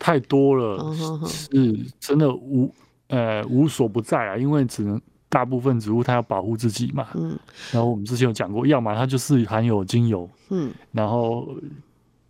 [0.03, 0.93] 太多了，
[1.25, 2.69] 是真的无
[3.07, 7.07] 呃无所不在啊，因为只能大部分植物它要保护自己嘛。
[7.13, 7.39] 嗯，
[7.71, 11.47] 然后我们之前有讲过，要么它就是含有精油，嗯，然后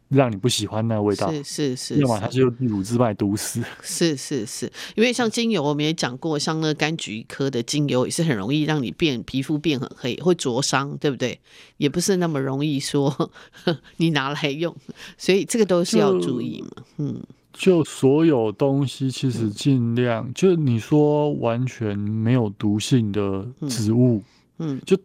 [0.10, 3.60] 让你不喜欢那个味道，是是是，要么它就乳汁把你毒死。
[3.82, 11.40] 是是是，因为像精油我们也讲过，像那柑橘科的精油也是很容易让你变皮肤变很黑，会灼伤，对不对？
[11.78, 13.32] 也不是那么容易说
[13.98, 14.76] 你拿来用，
[15.18, 17.20] 所以这个都是要注意嘛，嗯。
[17.54, 24.22] 就所有东西，其实尽量、嗯、就你说完全没有毒性的植物，
[24.58, 24.98] 嗯，嗯就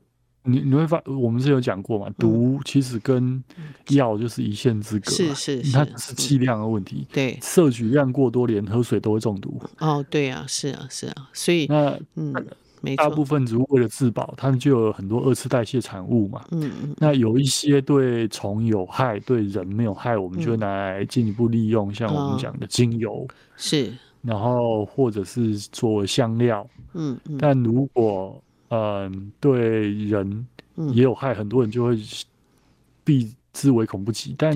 [0.43, 3.43] 你你会发，我们是有讲过嘛，毒其实跟
[3.91, 9.61] 药就是一线之隔，是是是，它是剂量的问题，对，摄取量过多，连喝水都会中毒。
[9.79, 12.35] 哦，对啊，是啊，是啊，所以那嗯。
[12.97, 16.45] 大部分植物为了自保，它们就有很多二次代谢产物嘛。
[16.51, 16.95] 嗯嗯。
[16.99, 23.27] 那有一些对虫有害，对人没有害，我们就拿来进一步利用，像我们讲的精油。
[23.57, 23.93] 是。
[24.23, 26.67] 然后或者是做香料。
[26.95, 27.37] 嗯嗯。
[27.39, 30.47] 但如果嗯对人
[30.93, 31.99] 也有害，很多人就会
[33.05, 34.35] 避之唯恐不及。
[34.39, 34.55] 但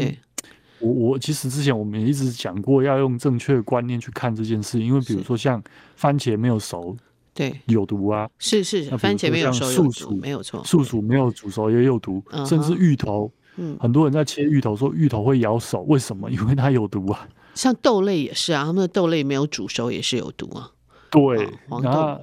[0.80, 5.62] 我我其实之前我们也一直讲过，要用正确的观念去看这件事，因为比如说像
[5.96, 6.96] 番茄没有熟。
[7.34, 8.28] 对，有毒啊！
[8.38, 10.62] 是是，番茄没有熟有毒，没有错。
[10.64, 16.30] 素薯没有煮熟也有毒，甚至芋头，嗯，很多人在切芋头说芋头会咬手，为什么？
[16.30, 17.26] 因为它有毒啊。
[17.54, 20.70] 像豆类也是啊，他们的豆类没有煮熟也是有毒啊。
[21.10, 22.20] 对，黄豆。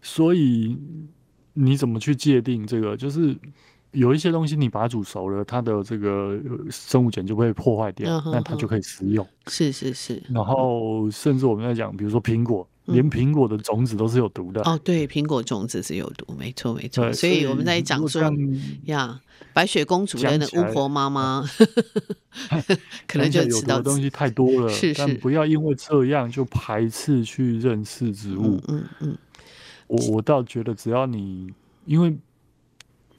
[0.00, 0.74] 所以
[1.52, 2.96] 你怎么去界定这个？
[2.96, 3.36] 就是
[3.92, 9.26] 有一些东西你把它煮熟了，它的这个生物碱就会破坏掉，那、嗯、它就可以食用。
[9.48, 10.22] 是是是。
[10.30, 12.66] 然后甚至我们在讲，比如说苹果。
[12.86, 17.10] 连苹果的种子都是有毒的、嗯、哦，对，苹果种子是有毒，没错没错。
[17.12, 18.22] 所以我们在讲说
[18.84, 19.20] 呀，
[19.52, 21.48] 白雪公主的那巫婆妈妈
[23.08, 24.68] 可能就知道的东西太多了。
[24.68, 28.60] 是是，但不要因为这样就排斥去认识植物。
[28.68, 29.18] 嗯嗯，嗯，
[29.86, 31.52] 我我倒觉得，只要你
[31.86, 32.14] 因为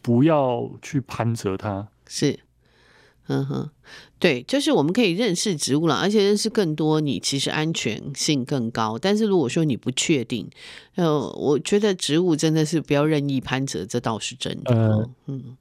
[0.01, 2.39] 不要去攀折它，是。
[3.27, 3.69] 嗯哼，
[4.19, 8.99] 对，就是我们可以认识植物了，而且认识更多，你其实安全性更高。
[8.99, 10.47] 但是如果说你不确定，
[10.93, 14.75] 呃，我觉得植物真的是不要任意攀折，这倒是真的。
[14.75, 15.57] 呃、嗯，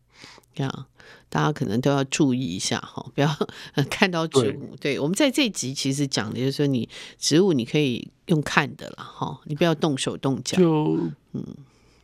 [0.54, 0.86] 这样
[1.30, 3.28] 大家可能都要注意一下哈，不要
[3.88, 4.76] 看到植物。
[4.78, 6.86] 对，对我们在这集其实讲的就是说，你
[7.18, 10.58] 植物你可以用看的了哈，你不要动手动脚。
[10.58, 10.98] 就
[11.32, 11.42] 嗯，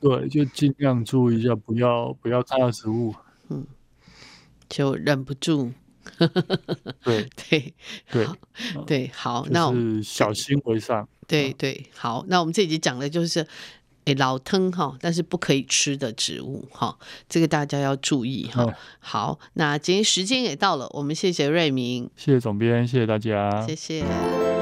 [0.01, 3.15] 对，就尽量注意一下，不要不要看到植物。
[3.51, 3.67] 嗯。
[4.71, 5.73] 就忍不住，
[7.05, 7.75] 对对
[8.11, 8.27] 对
[8.87, 11.07] 对，好，那我们小心为上。
[11.27, 13.47] 对对，好，那我们这集讲的就是，
[14.05, 18.67] 哎，老藤哈，但是不可以吃的植物哈，这个大家要注意哈。
[18.99, 24.60] 好，那今天时间也到了，我们谢谢瑞明，谢谢总编，谢谢大家，谢谢。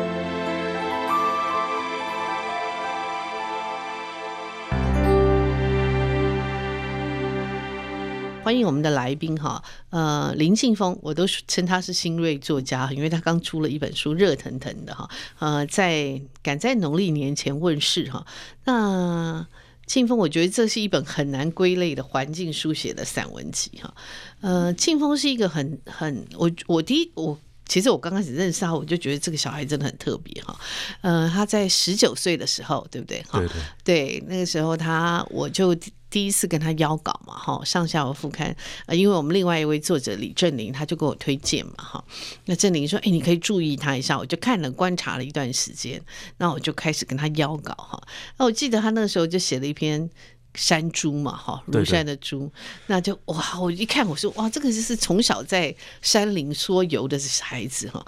[8.49, 15.07] 欢迎我们的来宾哈，呃，林庆峰，我都称他是新锐作家，因为他刚出了一本书，热腾腾的哈，
[15.39, 18.27] 呃，在赶在农历年前问世哈。
[18.65, 19.47] 那
[19.87, 23.95] 庆峰，我觉得这是一本很难归类的环境书写的散文集哈。
[24.41, 30.59] 呃，庆峰是一个很很，我我第一我其实我刚开始认识他，我就觉得这个小孩真的很特别哈。
[31.03, 33.23] 呃，他在十九岁的时候，对不对？
[33.31, 33.53] 对对，
[33.85, 35.77] 对，那个时候他我就。
[36.11, 42.05] 第一次跟他邀稿嘛，哈，上下文副刊，呃，因为我们另外一位作者李振林，他就给我推荐嘛，哈，
[42.47, 46.01] 那振林说，哎，你可以注意他一下，我就看了观察了一段时间，
[46.39, 48.03] 那我就开始跟他邀稿，哈，
[48.39, 50.09] 那我记得他那个时候就写了一篇
[50.55, 52.51] 山猪嘛，哈，庐山的猪，
[52.87, 58.03] 那就哇，我一看我说，哇，这个就是从小在山林说游的孩子，哈，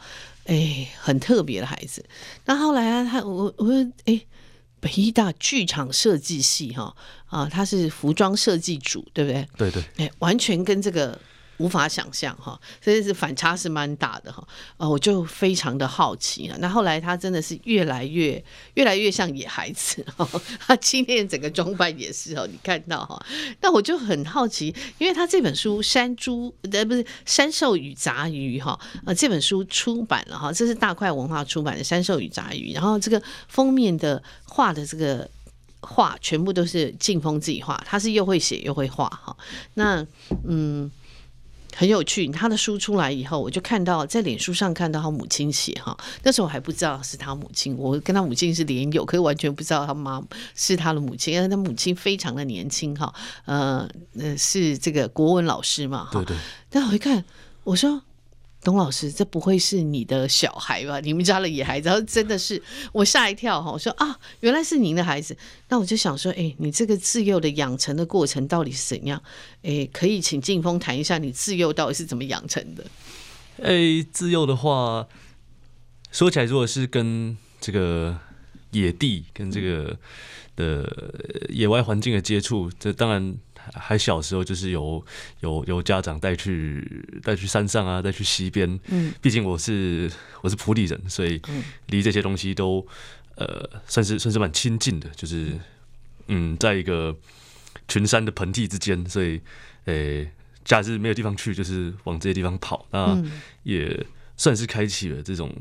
[0.46, 2.02] 哎，很特别的孩子，
[2.46, 4.20] 那后来啊，他我我说，哎。
[4.80, 6.94] 北艺大剧场设计系哈
[7.26, 9.46] 啊，他是服装设计组，对不对？
[9.56, 11.18] 对对，哎，完全跟这个。
[11.60, 14.42] 无法想象哈，所以是反差是蛮大的哈，
[14.78, 16.56] 呃，我就非常的好奇啊。
[16.58, 18.42] 那后来他真的是越来越
[18.74, 20.26] 越来越像野孩子哈，
[20.66, 23.22] 他今天整个装扮也是哦，你看到哈。
[23.60, 35.28] 那我就很好奇，因为他这本书《山猪》呃不是《山兽与杂鱼》哈，呃这本书出版了哈，这是大块文化出版的《山兽与杂鱼》，然后这个封面的画的这个
[35.82, 39.36] 画全部都是劲风自己画，他是又会写又会画哈。
[39.74, 40.06] 那
[40.48, 40.90] 嗯。
[41.74, 50.22] 很有趣，他的书出来以后，我就看到在脸书上看到他母亲写哈，那时候我还不知道是他母亲，我跟他母亲是连友，可是完全不知道他妈
[50.54, 53.12] 是他的母亲，因为他母亲非常的年轻哈，
[53.44, 56.36] 呃呃是这个国文老师嘛哈，对对，
[56.68, 57.24] 但我一看，
[57.64, 58.02] 我说。
[58.62, 61.00] 董老师，这不会是你的小孩吧？
[61.00, 63.72] 你们家的野孩子，然后真的是我吓一跳哈！
[63.72, 65.34] 我说啊，原来是您的孩子。
[65.68, 69.22] 那我就想说，哎，你这个自幼的养成的过程到底是怎样？
[69.62, 72.84] 哎，可以请劲峰谈一下你自幼到底是怎么养成的？
[73.62, 75.08] 哎，自幼的话，
[76.12, 78.18] 说起来，如果是跟这个
[78.72, 79.96] 野地、跟这个
[80.56, 80.86] 的
[81.48, 83.36] 野外环境的接触，这当然。
[83.74, 85.04] 还小时候就是有
[85.40, 88.78] 有有家长带去带去山上啊，带去溪边。
[88.88, 90.10] 嗯，毕竟我是
[90.42, 91.40] 我是普里人，所以
[91.86, 92.86] 离这些东西都
[93.36, 95.08] 呃算是算是蛮亲近的。
[95.10, 95.58] 就是
[96.28, 97.16] 嗯，在一个
[97.88, 99.40] 群山的盆地之间，所以
[99.84, 100.30] 诶，
[100.64, 102.86] 假日没有地方去，就是往这些地方跑。
[102.90, 103.22] 那
[103.62, 105.54] 也算是开启了这种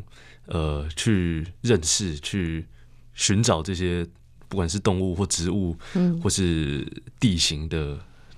[0.46, 2.66] 呃去认识、去
[3.14, 4.08] 寻找这些。
[4.50, 6.86] 不管是动物或植物，嗯，或是
[7.20, 7.98] 地形的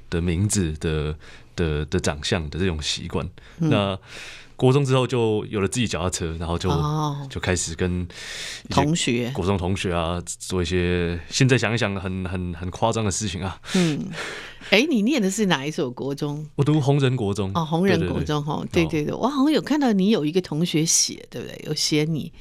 [0.10, 1.16] 的名字的
[1.56, 3.28] 的的长相的这种习惯，
[3.60, 3.98] 嗯，那
[4.58, 8.08] 国中之后就有了自己脚踏车，然后就，哦，就开始跟
[8.70, 13.60] 同学、国中同学啊做一些现在想一想很很很夸张的事情啊。
[13.74, 14.10] 嗯，
[14.70, 16.46] 哎，欸，你念的是哪一所国中？
[16.56, 17.50] 我读红仁国中。
[17.56, 21.60] 哦，红仁国中哈，对对对，我好像有看到你有一个同学写，对不对？
[21.66, 22.32] 有写你，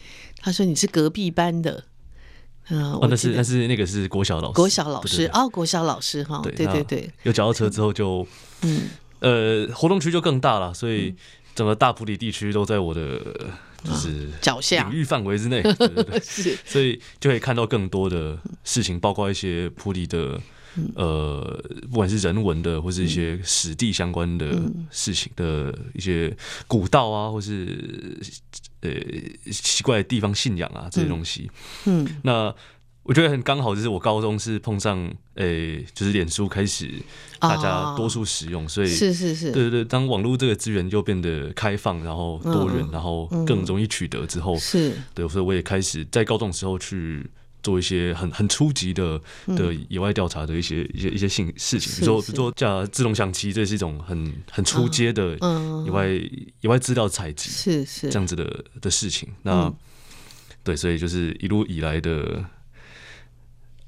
[0.41, 1.85] 他说你是隔壁班的。
[2.69, 8.27] 嗯，哦，那是那是那个是国小老师，国小老师哦，国小老师哈，对对对，有脚踏车之后就，
[8.63, 8.83] 嗯，
[9.21, 11.15] 呃，活动区就更大了，所以
[11.55, 13.19] 整个大埔里地区都在我的
[13.83, 14.89] 就是脚下。
[14.89, 20.39] 领域范围之内，对 对对， 是，所以就可以看到更多的事情，包括一些埔里的
[20.95, 24.47] 呃，不管是人文的，或是一些史地相关的
[24.93, 26.35] 事情的一些
[26.69, 28.17] 古道啊，或是
[28.83, 28.91] 呃
[29.51, 31.51] 奇怪的地方信仰啊这些东西。
[31.87, 32.55] 嗯，那。
[33.03, 34.99] 我觉得很刚好，就是我高中是碰上，
[35.35, 36.93] 呃、欸，就是脸书开始
[37.41, 44.93] 大家多数使用，所以是是是，对对对，当网络这个资源就变得开放，然后多元，然后更容易取得之后，是。
[45.15, 47.29] 对，所以我也开始在高中的时候去
[47.63, 55.37] 做一些很很初级的的野外调查的一些一些一些性事情，比如说比如说架自动相机，这是一种很很初阶的
[55.85, 56.09] 野外
[56.61, 58.11] 野外资料采集，是是。
[58.11, 59.29] 这样子的的事情。
[59.43, 59.73] 那
[60.63, 62.45] 对，所以就是一路以来的。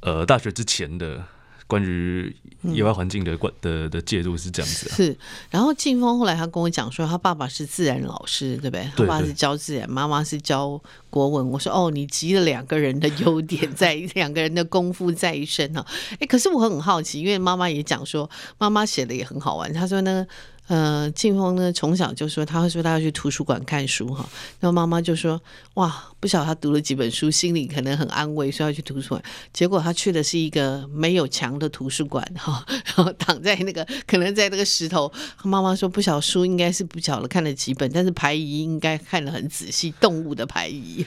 [0.04, 1.24] 呃，大学之前的
[1.72, 4.92] 关于野外环境的关的的介入是这样子，啊。
[4.94, 5.16] 是，
[5.48, 8.86] 然后静峰后来他跟我讲说，他爸爸是自然老师，对不对？
[8.94, 11.48] 他爸爸是教自然，妈妈是教国文。
[11.48, 15.82] 我说哦，你集了两个人的优点在 两个人的功夫在一身哈。
[16.20, 19.72] 哎，可是我很好奇，因为妈妈也讲说，妈妈写的也很好玩。
[19.72, 20.26] 他说呢。
[20.68, 24.26] 呃，静峰呢，从小就说他会说他要去图书馆看书哈，
[24.60, 25.38] 然后妈妈就说
[25.74, 29.22] 哇，不晓得他读了几本书，心里可能很安慰，说要去图书馆。
[29.52, 35.12] 结果他去的是一个没有墙的图书馆哈，然后躺在那个可能在那个石头。
[35.36, 41.04] 他妈妈说不晓得书应该是不晓得看了几本，但是排遗应该看得很仔细，动物的排遗。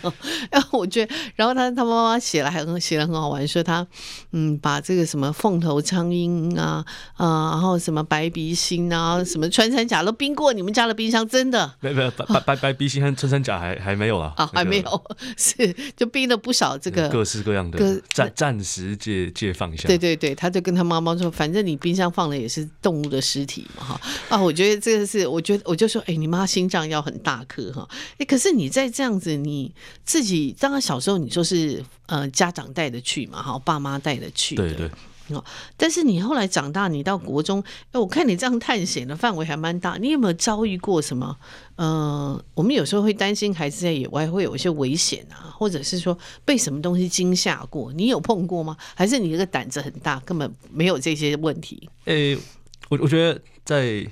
[0.52, 3.88] 然后我觉得，然后他他妈妈写了还很写的很好玩，说他
[4.34, 6.86] 嗯把这个什么凤头苍鹰啊
[7.16, 9.50] 啊，然后什么白鼻心啊什么。
[9.56, 11.72] 穿山甲都冰过你们家的冰箱，真的？
[11.80, 14.34] 没没有白白白鼻心和穿山甲还还没有啊？
[14.36, 15.05] 啊，还没有，
[15.38, 19.88] 是就逼了不少这个各式各样的，暂暂时借借放一下。
[19.88, 27.88] 对对对，他就跟他妈妈说，反正你冰箱放的也是动物的尸体嘛，哈啊，我觉得这个是，我觉得我就说，哎，你妈心脏要很大颗哈，
[28.18, 34.90] 哎，可是你在这样子，你自己当然小时候你说是呃家长带的去嘛，哈，爸妈带的去，对对。
[35.30, 35.44] 哦，
[35.76, 39.98] 但是你后来长大，你到国中，哎，我看你这样探险的范围还蛮大。
[39.98, 41.36] 你有没有遭遇过什么？
[41.78, 47.92] 呃，我们有时候会担心孩子在野外会有一些危险啊，或者是说被什么东西惊吓过？
[47.94, 48.78] 你有碰过吗？
[48.94, 51.90] 还是你这个胆子很大，根本没有这些问题？
[52.06, 52.42] 诶、欸，
[52.90, 54.06] 我我觉得在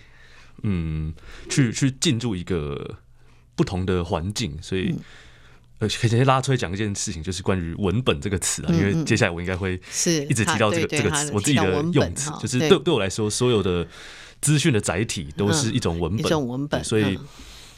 [0.63, 1.13] 嗯，
[1.49, 2.97] 去去进入一个
[3.55, 4.89] 不同的环境，所以。
[4.89, 4.99] 嗯
[5.79, 12.79] 可以先拉出来讲一件事情，就是关于文本这个词啊，因为接下来我应该会是一直提到这个这个词，我自己的用词，就是对。
[12.79, 13.85] 对我来说，所有的
[14.41, 16.83] 资讯的载体都是一种文本，一种文本。
[16.83, 17.19] 所以，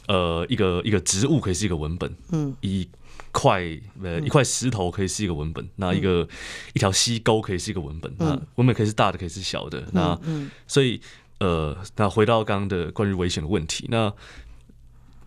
[0.08, 2.88] 呃，一个一个植物可以是一个文本，嗯，一
[3.32, 3.62] 块
[4.02, 6.26] 呃一块石头可以是一个文本，那一个
[6.74, 10.18] 一条溪沟可以是一个文本，那文本可以是大的，可以是小的，那
[10.66, 11.00] 所以
[11.38, 14.12] 呃，那回到刚刚的关于危险的问题，那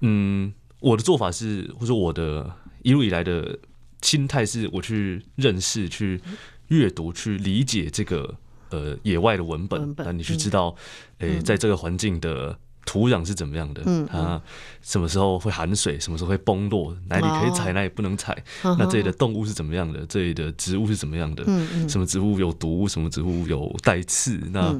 [0.01, 2.51] 嗯，我的做法是，或者我的。
[2.81, 3.59] 一路以来的
[4.01, 6.21] 心态是，我去认识、去
[6.69, 8.37] 阅读、去理解这个
[8.69, 10.73] 呃野外的文本，那你去知道，
[11.17, 14.41] 诶，在这个环境的土壤是怎么样的，它
[14.81, 21.43] 什么时候会含水，什么时候会崩落，哪里可以采，哪里不能采，那这里的动物是怎么样的，这里的植物是怎么样的，
[21.89, 24.73] 什么植物有毒，什么植物有带刺，那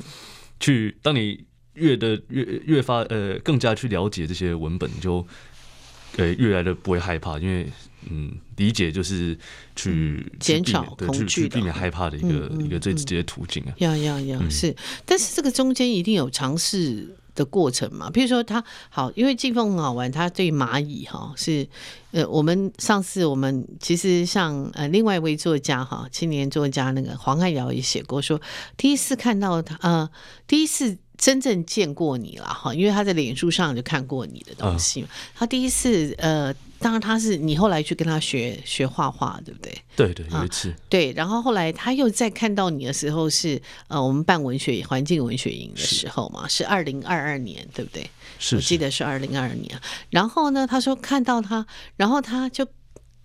[0.62, 1.44] 去当你
[1.74, 5.28] 越的越越发呃更加去了解这些文本，就
[6.18, 7.68] 呃越来的不会害怕，因为。
[8.10, 9.38] 嗯，理解就是
[9.76, 13.74] 去减少恐惧，去避免害怕的一个一个最直接的途径啊。
[13.78, 14.74] 要要要是，
[15.06, 18.10] 但是这个中间一定有尝试的过程嘛？
[18.10, 21.68] 比如说他好，因为季凤很好玩，他对蚂蚁哈是
[22.12, 28.42] 呃，我们上次我们其实像呃另外一位作家哈，青年作家那个黄汉尧也写过说，
[28.78, 30.10] 第一次看到他呃，
[30.48, 30.98] 第一次。
[31.20, 35.06] 真正见过你了哈，因为他在脸书上就看过你的东西。
[35.36, 39.78] 他第一次呃，当然他是你后来去跟他学学画画，对不对？
[39.98, 40.74] 对对，有一次。
[40.88, 48.10] 对，然后后来他又再看到你的时候是呃，我们办文学环境文学营的时候嘛，是二零二二年，对不对？
[48.40, 49.78] 是，我记得是二零二二年。
[50.10, 51.68] 然后呢，他说看到他，
[51.98, 52.66] 然后他就。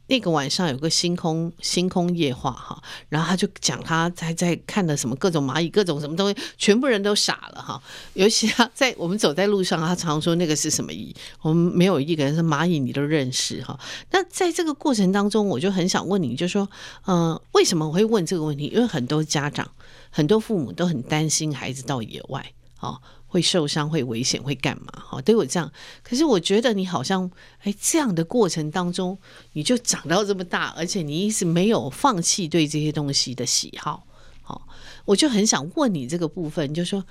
[0.06, 7.82] 那个晚上有个星空星空夜话哈，然后他就讲他在在看的什么各种蚂蚁各种什么东西，全部人都傻了哈。
[8.12, 13.78] 尤其他在我们走在路上，他常说那个是什么蚁，我们没有一个人是蚂蚁你都认识哈。
[14.10, 16.68] 那在这个过程当中，我就很想问你，就说，
[17.06, 18.66] 嗯、呃，为什么我会问这个问题？
[18.66, 19.70] 因为很多家长、
[20.10, 23.00] 很多父母都很担心孩子到野外，哦。
[23.34, 24.86] 会受伤，会危险，会干嘛？
[24.94, 25.68] 哈，都有这样。
[26.04, 27.28] 可是我觉得你好像，
[27.64, 29.18] 哎，这样的过程当中，
[29.54, 34.06] 你就长到这么大，而且你一直没有放弃对这些东西的喜好。
[34.42, 34.68] 好，
[35.04, 37.04] 我就很想问你这个部分，就是说，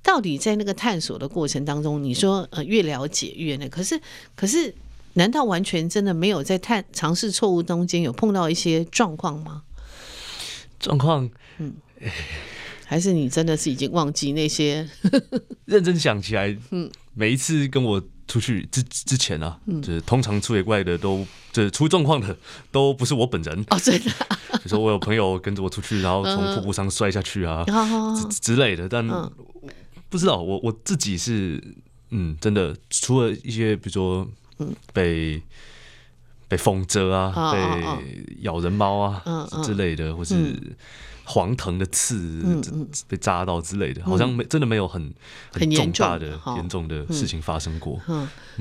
[0.00, 4.00] 到底在那个探索的过程当中，你说呃越了解越那，可是
[4.36, 4.72] 可是，
[5.14, 9.64] 难道完全真的没有在探尝试错误中间有碰到一些状况吗？
[10.78, 11.74] 状况，嗯。
[12.94, 14.88] 还是你真的是已经忘记那些？
[15.66, 22.36] 认真想起来，嗯，每一次跟我出去之之前啊，嗯，就是通常出野怪的都，就是出状况的
[22.70, 24.04] 都不是我本人哦，真的。
[24.52, 27.64] 比如说我有朋友跟着我出去，然后从瀑布上摔下去啊，
[28.40, 29.04] 之类的，但
[30.08, 31.60] 不知道我我自己是，
[32.10, 34.24] 嗯，真的除了一些，比如说，
[34.60, 35.42] 嗯，被。
[36.48, 40.60] 被风蛰啊，哦、被咬人猫啊、哦、之类的，哦、或是
[41.24, 45.12] 黄藤的刺、嗯、被扎到之类的，嗯、好像没真的没有很
[45.52, 47.98] 很重大的严重的事情发生过。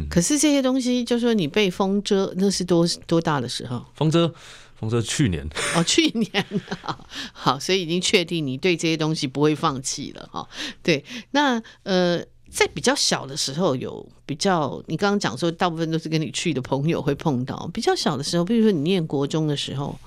[0.09, 3.85] 可是这些东西，就说你被风蛰，那是多多大的时候？
[3.95, 4.31] 风蛰，
[4.75, 5.45] 风蛰去年。
[5.75, 6.45] 哦，去年
[7.33, 10.47] 好，所以已经确定你对这些东西不会放弃了哈。
[10.81, 12.23] 对，那呃。
[12.53, 17.67] 在比较小的时候，有比较，你刚刚讲说，大部分都是跟你去的朋友会碰到。
[17.73, 19.97] 比较小的时候，比如说你念国中的时候，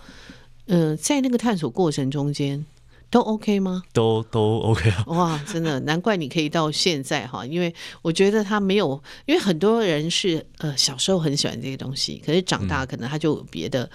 [0.66, 2.64] 呃，在那个探索过程中间，
[3.10, 3.82] 都 OK 吗？
[3.92, 5.04] 都都 OK 啊！
[5.08, 13.90] 哇，真的难怪你可以到现在哈，因为我觉得他没有，因为很多人是呃小时候很喜欢这些东西，可是长大可能他就有别的。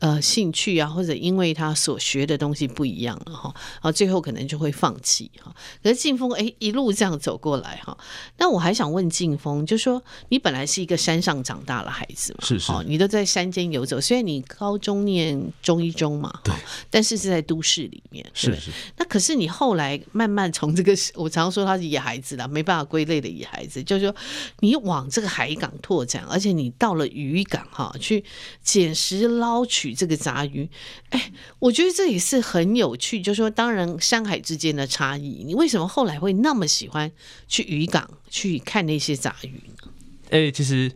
[0.00, 5.54] 呃，兴趣啊，或者因为他所学的东西不一样了哈，然后最后可能就会放弃哈。
[5.82, 7.96] 可是静风哎，一路这样走过来哈，
[8.38, 14.00] 那我还想问静风，就说你本来是一个山上长大的孩子嘛，是是，你都在山间游走。
[14.00, 16.54] 虽然你高中念中一中嘛，对，
[16.90, 18.70] 但是是在都市里面，是是。
[18.96, 24.16] 那可是你后来慢慢从这个，我常说他是野孩子啦，没办法归类的野孩子，就是说
[24.60, 28.24] 你往这个海港拓展，而且你到了渔港哈，去
[28.62, 29.81] 捡拾捞取。
[29.82, 30.68] 取这个杂鱼，
[31.10, 33.20] 哎，我觉得这也是很有趣。
[33.20, 37.10] 就是说，当然山海之间的差异，你为什么后来会那么喜欢
[37.48, 39.90] 去渔港去看那些杂鱼呢？
[40.30, 40.92] 哎，其实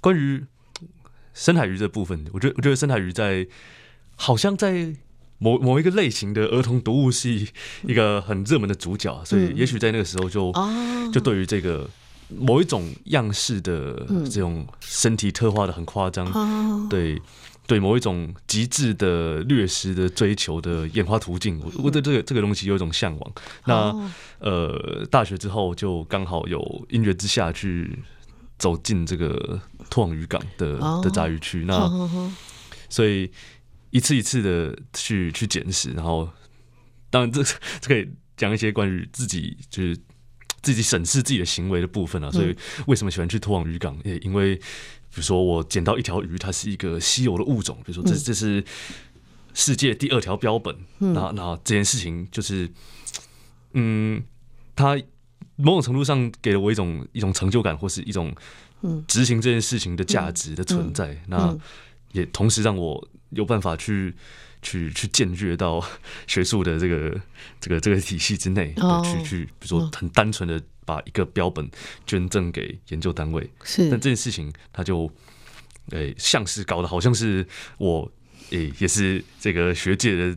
[0.00, 0.44] 关于
[1.34, 3.48] 深海鱼这部分，我觉得我觉得深海鱼在
[4.14, 4.94] 好像在
[5.38, 7.48] 某某一个类型的儿童读物是
[7.82, 11.90] 一个很热门的主角，所以也许在那个时候就、嗯、就对于这个
[12.28, 17.20] 某一种样式的这种身体特化的很夸张，嗯、对。
[17.68, 23.32] 对某一种极致的掠食的追求的演化途径，我我对这个这个东西有一种向往。
[23.66, 28.02] 那呃，大学之后就刚好有音乐之下去
[28.56, 29.60] 走进这个
[29.90, 31.86] 拖网渔港的的杂鱼区，那
[32.88, 33.30] 所以
[33.90, 36.26] 一次一次的去去捡拾，然后
[37.10, 39.94] 当然这这可以讲一些关于自己就是
[40.62, 42.30] 自己审视自己的行为的部分啊。
[42.30, 42.56] 所以
[42.86, 43.96] 为什么喜欢去拖网渔港？
[44.04, 44.60] 也因为。
[45.10, 47.78] 比如说，我捡到一条鱼，它是一个稀有的物种。
[47.82, 48.62] 比如说，这这是
[49.54, 50.76] 世界第二条标本。
[50.98, 52.70] 那那这件事情就是，
[53.72, 54.22] 嗯，
[54.76, 55.00] 它
[55.56, 58.36] 某种程度上给了我一种一种成就感，或是一种
[59.06, 61.18] 执行这件事情的价值的存在。
[61.26, 61.56] 那
[62.12, 64.14] 也同时让我有办法去
[64.62, 65.84] 去去僭越到
[66.26, 67.20] 学术的这个
[67.60, 70.62] 这个这个体系之内，去去比如说很单纯的。
[70.88, 71.70] 把一个标本
[72.06, 75.04] 捐赠给研究单位，是，但这件事情他就，
[75.90, 77.46] 诶、欸，像是搞得好像是
[77.76, 78.10] 我，
[78.52, 80.34] 诶、欸，也是这个学界的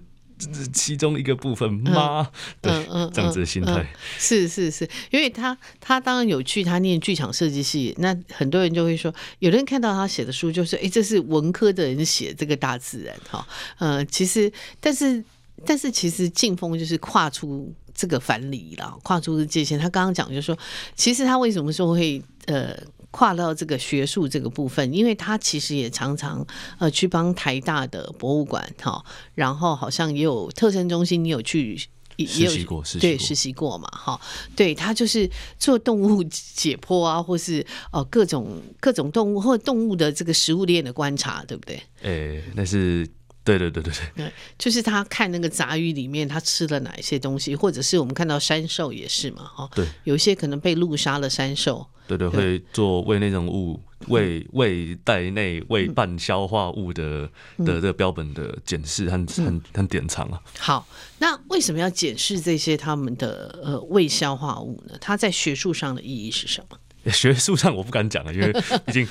[0.73, 2.29] 其中一个部分吗？
[2.31, 3.85] 嗯、对，嗯嗯、这样子的心态、
[4.17, 13.47] 是是是，因为他他当然有去，他念剧场设计系，那很多人就会说，有人看到他写的书，就是，哎、欸，这是文科的人写这个大自然，哈，
[13.79, 15.23] 嗯，其实，但是，
[15.65, 17.73] 但是，其实静风就是跨出。
[17.93, 19.77] 这个藩篱了，跨出的界限。
[19.77, 20.57] 他刚刚讲就是说，
[20.95, 22.75] 其实他为什么说会呃
[23.11, 24.91] 跨到这个学术这个部分？
[24.91, 26.45] 因为他其实也常常
[26.79, 29.03] 呃去帮台大的博物馆哈，
[29.35, 31.79] 然后好像也有特生中心，你有去
[32.15, 34.19] 也有实习过，对，实习过嘛哈。
[34.55, 41.81] 对，他就是做动物解剖啊，或是哦、呃、各种各种动物或动物的这个食物链的观察，对不对？
[42.01, 43.07] 哎，那是。
[43.43, 57.27] 对对对对对，就是他看那个杂鱼里面，他吃了哪一些东西，或者是我们看到山兽也是嘛，哈，对，有一些可能被路杀了山兽，对对，会做胃内容物、胃胃袋内胃半消化物的
[57.57, 60.39] 的这个标本的检视和很很典藏啊。
[60.59, 60.87] 好，
[61.17, 64.95] 那为什么要检视这些他们的呃胃消化物呢？
[65.01, 66.77] 它在学术上的意义是什么？
[67.11, 68.53] 学术上我不敢讲了，因为
[68.85, 69.07] 毕竟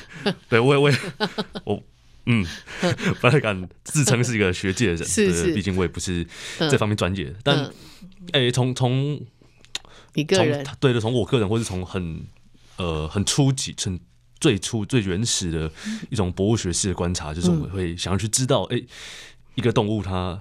[0.49, 0.97] 对我也
[1.65, 1.83] 我。
[2.31, 2.47] 嗯，
[3.21, 6.25] 不太敢自称是一个学界的人，是是，毕竟我也不是
[6.59, 7.35] 这方面专业。
[7.43, 7.69] 但，
[8.31, 9.21] 哎，从从
[10.15, 12.25] 一个人对的，从我个人，或是从很
[12.77, 13.99] 呃很初级、从
[14.39, 15.71] 最初最原始的
[16.09, 18.81] 一种博物学式的观察，就是我们会想要去知道，哎，
[19.57, 20.41] 一个动物它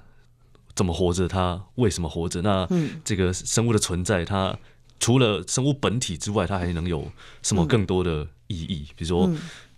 [0.75, 2.41] 怎么活着，它为什么活着？
[2.43, 2.67] 那
[3.03, 4.55] 这个生物的存在，它
[4.99, 7.11] 除了生物本体之外，它还能有
[7.41, 8.87] 什么更多的意义？
[8.95, 9.31] 比如说，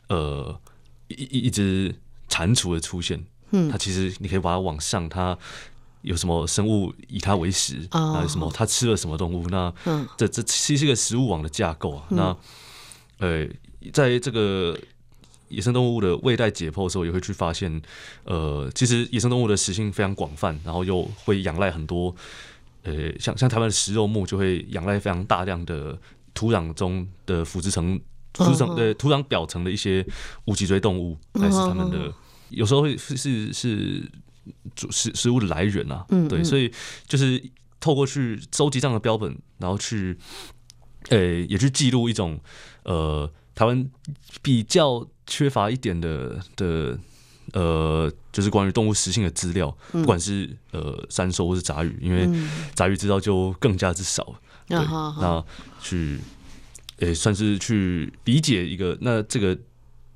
[0.10, 0.60] 呃。
[1.12, 1.94] 一一一只
[2.28, 5.38] 蟾蜍的出现，嗯，它其实你可以把它往上，它
[6.02, 8.26] 有什么生物以它为食啊？
[8.28, 9.48] 什么它吃了什么动物？
[9.50, 9.72] 那
[10.18, 12.06] 这这其实是一个食物网的架构啊。
[12.10, 12.38] 那
[13.20, 13.48] 呃，
[13.94, 14.78] 在这个
[15.50, 17.82] 野生动物的胃袋解剖的时候，也会去发现，
[18.24, 22.16] 呃，其实野生动物的食性非常广泛，然后又会仰赖很多，
[22.84, 25.96] 呃，像像台湾的食肉目就会仰赖非常大量的
[26.34, 28.00] 土壤中的腐殖层、
[28.34, 30.06] 土壤对土壤表层的一些
[30.46, 32.14] 无脊椎动物，来是他们的，
[32.50, 34.04] 有时候会是是
[34.90, 36.06] 食食物的来源啊。
[36.30, 36.72] 对，所以
[37.08, 37.42] 就是
[37.80, 40.18] 透过去收集这样的标本，然后去，
[41.10, 42.40] 呃，也去记录一种，
[42.84, 43.32] 呃。
[43.54, 43.92] 台湾
[44.42, 46.98] 比较缺乏一点的的
[47.52, 52.28] 呃，就是关于动物食性的资料，不管是呃山兽或是杂鱼，因为
[52.74, 54.36] 杂鱼资料就更加之少。
[54.68, 55.44] 对，那
[55.82, 56.18] 去
[57.02, 59.58] 也算是去理解一个那这个。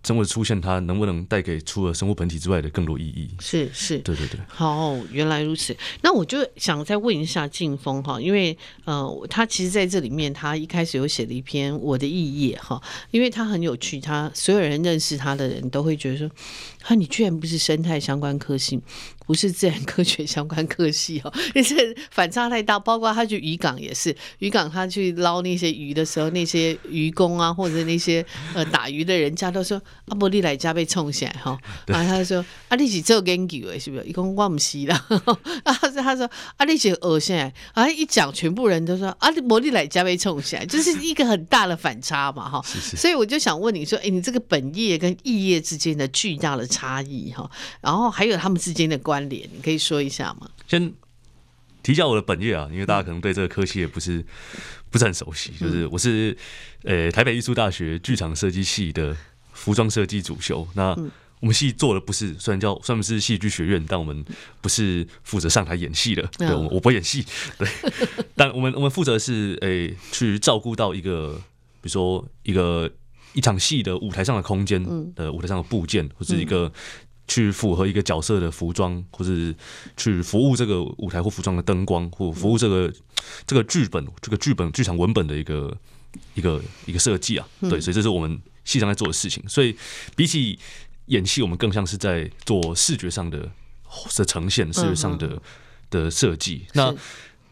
[0.07, 3.27] 生物的出现，它能不能带给除了生物本体之外的更多意义？
[3.39, 4.39] 是是，对对对。
[4.47, 5.75] 好，原来如此。
[6.03, 12.79] 那我就想再问一下晋峰哈，因为呃，他其实在这里面，他一开始有写了一篇我的意义哈，
[13.09, 16.29] 因为他很有趣，他所有人认识他的人都会觉得说，
[16.87, 18.79] 啊，你居然不是生态相关科系。
[19.27, 22.77] 不是自然科学相关科系哦， 因为反差太大。
[22.77, 28.23] 包括他去渔港也是，渔港他去捞那些鱼的时候，那些渔工啊，或者那些
[28.53, 31.57] 呃打鱼的人家都说：“阿伯利来家被冲起来哈。”
[31.87, 35.03] 然后他就说：“阿力是做研究的，是不是？”一共我不是啦。
[35.63, 37.51] 啊，他说：“阿力是恶现在。
[37.73, 42.61] ”啊，一讲，全部人都说：“阿力伯利来家被冲起来。”就是一个很大的反差嘛，哈。
[42.95, 47.49] 所以我就想问你说：“哎，你这个本业跟异业之间的巨大的差异哈，
[47.81, 50.49] 然后还有他们之间的关。”关联，你可以说一下吗？
[50.67, 50.93] 先
[51.81, 54.21] 提一下我的本业啊，因为大家可能对这个科系也不是
[54.89, 55.53] 不是很熟悉。
[55.57, 56.35] 就是我是
[56.83, 59.15] 呃台北艺术大学剧场设计系的
[59.53, 60.67] 服装设计主修。
[60.73, 60.89] 那
[61.39, 64.25] 我们系做的不是，虽然叫算是戏剧学院，但我们
[64.59, 66.29] 不是负责上台演戏的。
[66.37, 67.25] 对，我我不演戏。
[67.57, 67.65] 对，
[68.35, 71.41] 但我们我们负责是诶去照顾到一个，
[71.79, 72.91] 比如说一个
[73.35, 74.83] 一场戏的舞台上的空间
[75.13, 76.71] 的舞台上的部件，或是一个。
[77.27, 79.51] 去符合一个角色的服装，或是
[79.97, 82.93] 去服务这个舞台或服装的灯光，或服务这个
[83.47, 85.75] 这个剧本、这个剧本剧场文本的一个
[86.35, 87.47] 一个一个设计啊。
[87.61, 89.43] 对，所以这是我们戏上在做的事情。
[89.49, 89.75] 所以
[90.15, 90.59] 比起
[91.07, 93.49] 演戏，我们更像是在做视觉上的
[94.15, 95.41] 的呈现，视觉上的
[95.89, 96.67] 的设计。
[96.73, 96.93] 那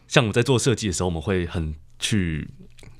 [0.06, 2.48] 像我们在做设计的时候，我们会很去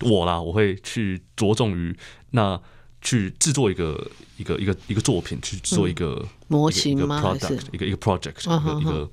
[0.01, 1.97] 我啦，我会去着重于
[2.33, 2.61] 那。
[3.05, 7.21] 去制作一个一个一个一个作品，去做一个模型吗？
[7.21, 7.55] 还是？
[7.71, 9.11] 一个一个 project，一个一个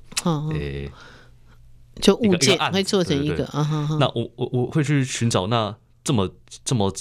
[0.52, 0.90] 诶，
[2.00, 3.88] 就物件会做成一个啊。
[4.00, 6.28] 那我我我会去寻找那这么
[6.64, 6.92] 这么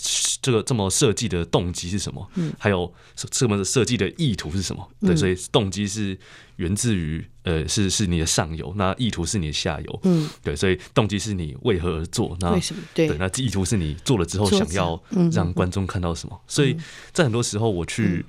[0.41, 2.29] 这个这么设计的动机是什么？
[2.59, 4.87] 还有这么设计的意图是什么？
[5.01, 6.17] 对，所以动机是
[6.57, 9.99] 源自于呃，是是你的上游，那意图是你的下游。
[10.03, 12.37] 嗯，对，所以动机是你为何而做？
[12.39, 12.81] 那为什么？
[12.93, 16.39] 对，那意图是你做了之后想要让观众看到什么？
[16.47, 16.77] 所以
[17.11, 18.23] 在很多时候，我去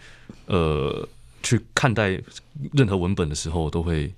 [0.47, 1.07] 呃
[1.43, 2.19] 去看待
[2.73, 4.15] 任何文本的时候，都会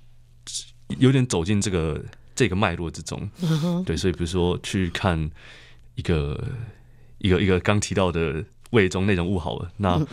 [0.99, 2.01] 有点走进这个
[2.33, 3.29] 这个脉络之中。
[3.85, 5.29] 对，所以比如说去看。
[5.95, 6.43] 一个
[7.17, 10.05] 一个一个刚提到的胃中内容物好了，那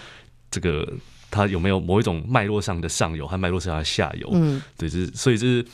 [0.50, 0.92] 这个
[1.30, 4.28] 它有没有某一种脉络上的上游和脉络上的下游？
[4.32, 5.64] 嗯，对，就是所以就是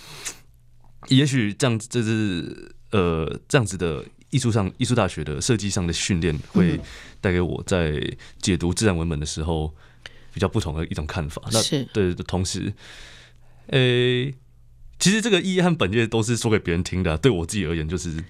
[1.08, 6.80] 也许这样子，这是呃这样子的艺术上艺术大学的设计上的训练，会
[7.20, 8.00] 带给我在
[8.40, 9.74] 解读自然文本的时候
[10.32, 11.42] 比较不同的一种看法。
[11.52, 11.60] 那
[11.92, 12.72] 对的同时，
[13.66, 13.78] 呃，
[14.98, 18.24] 其实这个意义和本意都是说给别人听的，对我自己而言就是。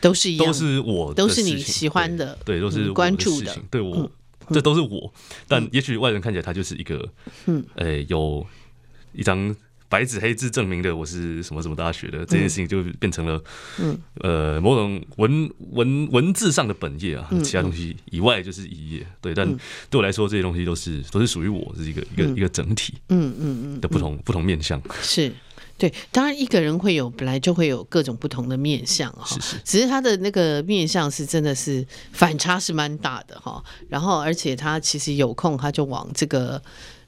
[0.00, 4.10] 都是一样，都是我，都是你喜欢的，对，都是关注的，对我，
[4.50, 5.12] 这都是我。
[5.46, 7.08] 但也许外人看起来，他就是一个，
[7.46, 8.46] 嗯，哎，有
[9.12, 9.54] 一张
[9.88, 13.42] 白纸黑字证明的我是什么什么大学的这件事情，就变成了，
[13.78, 19.06] 嗯，呃，某种文文文字上的本业啊，其他东西以外就是一页。
[19.20, 19.46] 对，但
[19.90, 24.80] 对我来说，这些东西都是都是属于我，是一个一个一个整体，嗯嗯嗯的不同不同面向。
[25.02, 25.32] 是。
[25.80, 33.64] 对，当然一个人会有本来就会有各种不同的面相哈，是是，只是他的那个面相是真的是反差是蛮大的哈。
[33.88, 36.62] 然后而且他其实有空他就往这个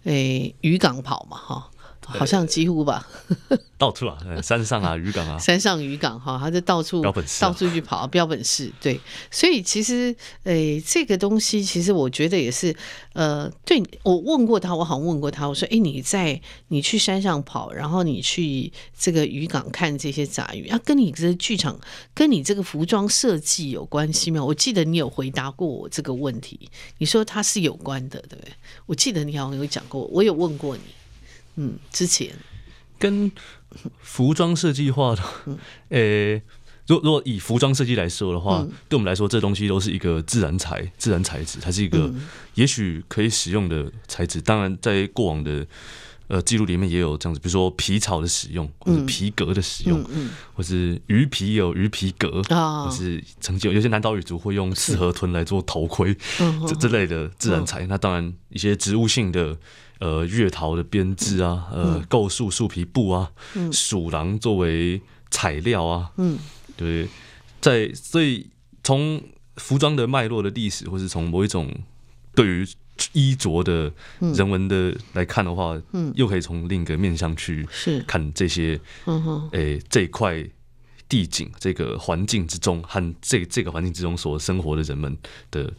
[0.05, 1.71] 诶渔港跑嘛哈。
[2.05, 3.07] 好像几乎吧，
[3.79, 7.03] 到处啊，山上啊， 渔港啊，山上渔港哈，他就到处
[7.41, 9.01] 到处去跑，标本室对，
[9.31, 12.75] 所以其实诶、欸，这个东西其实我觉得也是，
[13.13, 21.79] 呃，对我问过他，我好像问过他，我说，哎、欸，你在你去山上跑，然后你去这个渔港看这些杂鱼，啊，跟你这个剧场，
[22.15, 24.45] 跟你这个服装设计有关系吗？
[24.45, 28.53] 我记得你有回答过我这个问题，你说它是有关的，对不对？
[28.87, 30.83] 我记得你好像有讲过，我有问过你。
[31.57, 32.31] 嗯，之前。
[32.99, 33.33] 跟
[34.01, 35.23] 服装设计画的，
[35.89, 36.43] 呃、欸，
[36.87, 42.09] 如果如果以服装设计来说的话，嗯、对我们来说，这东西都是一个自然材、自然材质，它是一个
[42.55, 44.41] 也许可以使用的材质。
[44.41, 45.67] 当然，在过往的
[46.29, 56.17] 呃记录里面也有这样子，比如说皮草的使用，或者皮革的使用，嗯、或是鱼皮有鱼皮革，嗯、或是曾经有些南岛语族会用四合豚来做头盔，
[56.69, 57.85] 这这类的自然材。
[57.89, 59.59] 那当然，一些植物性的。
[60.03, 63.31] 呃，月桃的编制啊，呃，构树树皮布啊，
[63.71, 65.01] 鼠狼作为
[65.31, 66.37] 材料啊，嗯，
[66.77, 67.07] 对，
[67.61, 68.49] 在所以
[68.83, 69.23] 从
[69.59, 71.73] 服装的脉络的历史，或是从某一种
[72.35, 72.67] 对于
[73.13, 77.65] 衣着的人文的来看的话，嗯，又可以从另一个面向去
[78.05, 80.45] 看这些，嗯哼，诶，这一块
[81.09, 85.17] 地景这个环境之中，和这这个环境之中所生活的人们
[85.53, 85.73] 的。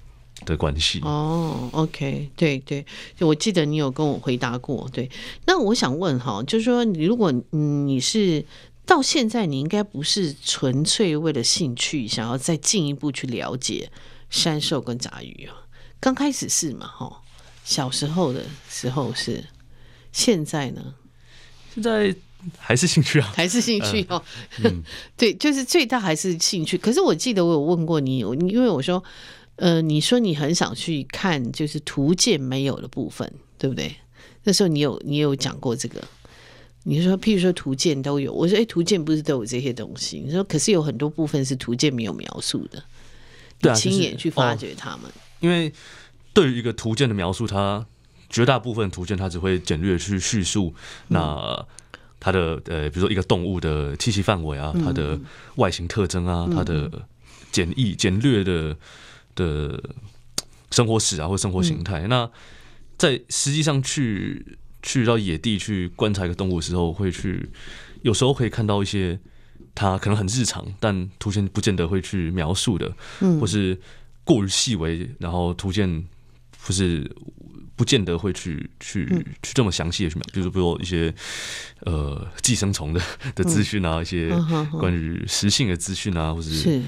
[0.46, 2.86] 的关系哦，OK，对对，
[3.18, 5.10] 就我记得你有跟我回答过，对。
[5.46, 8.46] 那我想问哈，就是说，你如果你是
[8.86, 13.90] 到现在，你应该不是纯粹为了兴趣，想要再进一步去了解
[14.30, 15.56] 山兽跟杂鱼啊？
[16.00, 16.88] 刚开始是嘛？
[16.88, 17.22] 哈，
[17.64, 19.44] 小时候的时候是，
[20.12, 20.96] 现在呢？
[21.74, 22.16] 现在
[22.58, 24.22] 还是兴趣啊，还是兴趣哦。
[24.64, 24.84] 呃嗯、
[25.18, 26.78] 对，就是最大还是兴趣。
[26.78, 29.04] 可是我记得我有问过你，因为我说。
[29.64, 33.96] 呃，你说你很想去看，就是图鉴没有的部分，对不对？
[34.44, 36.04] 那时候你有你有讲过这个，
[36.84, 40.20] 你说譬如说图鉴都有，我说哎，图鉴不是都有这些东西？
[40.20, 42.84] 你说可是有很多部分是图鉴没有描述的，
[43.62, 45.06] 对啊，亲眼去发掘他们。
[45.06, 45.72] 哦，因为
[46.34, 47.86] 对于一个图鉴的描述，它
[48.30, 50.74] 绝大部分图鉴它只会简略去叙述
[51.08, 51.66] 那
[52.20, 55.18] 它的呃，比如说一个动物的栖息范围啊，它的
[55.56, 56.92] 外形特征啊，它的
[57.50, 58.76] 简易简略的。
[59.36, 59.82] 的
[60.72, 62.02] 生活史啊，或生活形态。
[62.08, 62.32] 嗯、那
[62.98, 67.50] 在实际上去去到野地去观察一个动物的时候，会去
[68.02, 69.20] 有时候可以看到一些
[69.76, 73.80] 它可能很日常，但图鉴不见得会去描述的，嗯、或是
[74.24, 76.04] 过于细微，然后图鉴
[76.66, 77.10] 不是
[77.76, 81.14] 不见得会去去、嗯、去这么详细的去描，比如比如一些
[81.82, 83.02] 呃寄生虫的
[83.36, 84.30] 的资讯啊，嗯、一些
[84.80, 86.82] 关于食性的资讯啊，或是。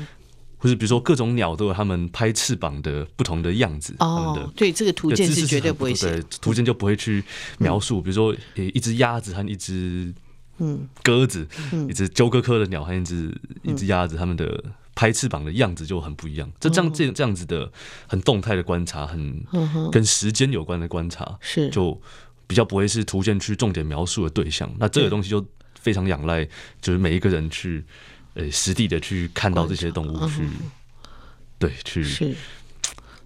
[0.61, 7.23] 是就是比如说各种鸟都有它们拍翅膀的不同的样子哦，对，这个图鉴是绝对不会写，图鉴就不会去
[7.59, 8.01] 描述。
[8.01, 10.13] 比如说，一只鸭子和一只
[10.57, 11.47] 嗯鸽子，
[11.87, 13.31] 一只鸠鸽科的鸟和一只
[13.61, 14.63] 一只鸭子，它们的
[14.95, 16.51] 拍翅膀的样子就很不一样。
[16.59, 17.71] 这这样这这样子的
[18.07, 19.43] 很动态的观察，很
[19.91, 22.01] 跟时间有关的观察，是就
[22.47, 24.73] 比较不会是图鉴去重点描述的对象。
[24.79, 25.45] 那这个东西就
[25.79, 26.43] 非常仰赖，
[26.81, 27.83] 就是每一个人去。
[28.35, 30.51] 呃，实地的去看到这些动物去，嗯、
[31.57, 32.35] 对，去是，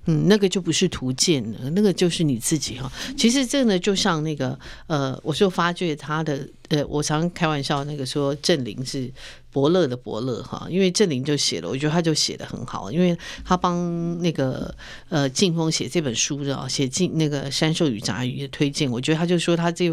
[0.06, 2.92] 嗯，那个就不是图鉴了，那个就是你自己哈。
[3.18, 4.58] 其实这个呢，就像那个
[4.88, 9.12] 呃，我就发觉他的呃，我常开玩笑那个说郑林是
[9.52, 14.74] 伯乐的伯乐哈，因为郑林就写了，我觉得他就写的很好，因为他帮那个
[15.10, 19.92] 呃晋峰写这本书的啊，写进那个山兽与杂鱼的推荐，我觉得他就说他这，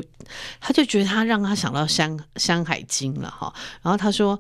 [0.61, 3.51] 他就觉得他让他想到山山海经了哈，
[3.81, 4.39] 然后他说。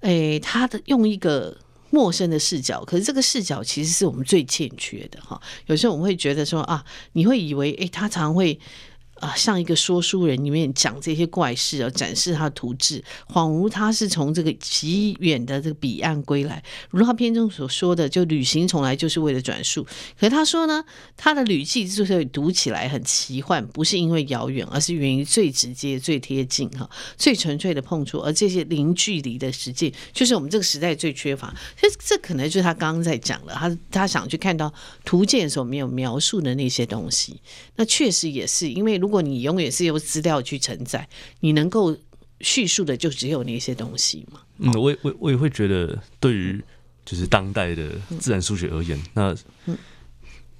[0.00, 1.56] 哎，他的用一个
[1.90, 5.40] 陌生的视角，可是这个视角其实是我们最欠缺的哈。
[5.66, 8.58] 有时候我们会觉得说啊，你会以为哎，他常会。
[9.20, 16.62] 啊，像一个说书人里面讲这些怪事啊，展示他的图志，恍如他是从这个极远的这个彼岸归来。
[16.90, 19.82] 如他篇中所说的，就旅行从来就是为了转述。
[20.20, 20.84] 可是他说呢，
[21.16, 26.86] 他的旅记之所以读起来很奇幻，不是因为遥远，而是源于最直接、最贴近、哈、
[27.16, 28.18] 最纯粹的碰触。
[28.18, 31.48] 而这些零距离的实践，就是我们这个时代最缺乏。
[31.80, 34.70] 所以这可能就是他刚刚在讲的，他他想去看到
[35.06, 37.40] 图鉴所没有描述的那些东西。
[37.76, 39.00] 那确实也是因为。
[39.06, 41.96] 如果你永远是由资料去承载，你能够
[42.40, 44.40] 叙述的就只有那些东西嘛。
[44.58, 46.60] 嗯，我我我也会觉得，对于
[47.04, 49.32] 就是当代的自然数学而言，那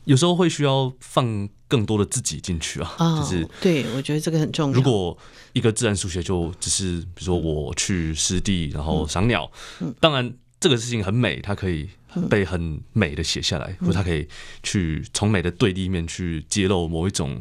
[0.04, 3.20] 有时候会需要放更多的自己进去啊。
[3.20, 4.76] 就是对，我觉得这个很重要。
[4.76, 5.18] 如果
[5.52, 9.50] 一个自然数学就只是比如说我去湿地然后赏鸟，
[9.98, 11.88] 当然这个事情很美，它可以。
[12.30, 14.26] 被很美的写下来，或者他可以
[14.62, 17.38] 去从美的对立面去揭露某一种，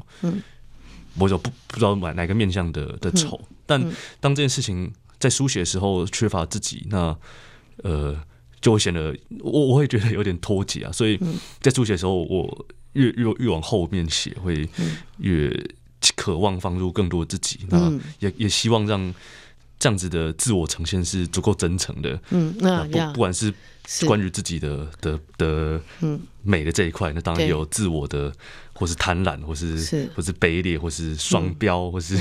[1.16, 3.40] 某一种不不知道哪哪个面向的的丑。
[3.66, 3.82] 但
[4.20, 7.18] 当这件事情在书写的时候缺乏自己，那
[7.84, 8.16] 呃
[8.62, 10.92] 就会显得我我会觉得有点脱节啊。
[10.92, 11.20] 所以
[11.60, 14.70] 在书写的时候，我越越越往后面写，会
[15.18, 15.52] 越
[16.16, 17.60] 渴望放入更多自己。
[17.70, 19.14] 那也也希望让
[19.80, 22.22] 这样子的自我呈现是足够真诚的。
[22.30, 23.54] 嗯，那不不管是。
[24.06, 25.82] 关于自己的的的
[26.42, 28.32] 美的这一块，那当然有自我的。
[28.78, 32.20] 或是贪婪，或是，是或是卑劣，或是双标，嗯、或是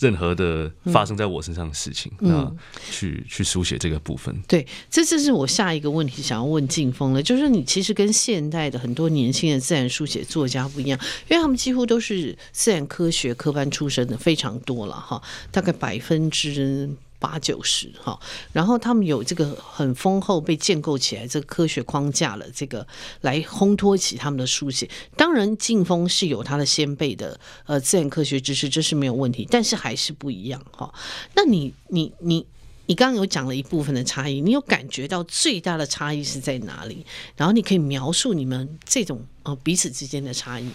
[0.00, 2.52] 任何的发生在我身上的事情，嗯、那
[2.90, 4.34] 去去书写这个部分。
[4.48, 10.98] 对，这就是我下一个问题想要问静峰了，就是你其实跟现代的很多年轻的自然书写作家不一样，
[11.30, 16.90] 因为他们几乎都是自然科学科班出身的，非常多了哈，大概百分之。
[17.24, 18.20] 八九十哈，
[18.52, 22.86] 然后他们有这个很丰厚被建构起来这个科学框架了，这个
[23.22, 24.86] 来烘托起他们的书写。
[25.16, 30.92] 当然，静丰是有他的先辈的呃自然科学知识，这是没有问题，但是还是不一样哈。
[31.34, 32.46] 那你你你
[32.84, 37.06] 你刚刚有讲了一部分的差异，你有感觉到最大的差异是在哪里？
[37.36, 40.68] 然后你可以描述你们这种呃彼此之间的差异。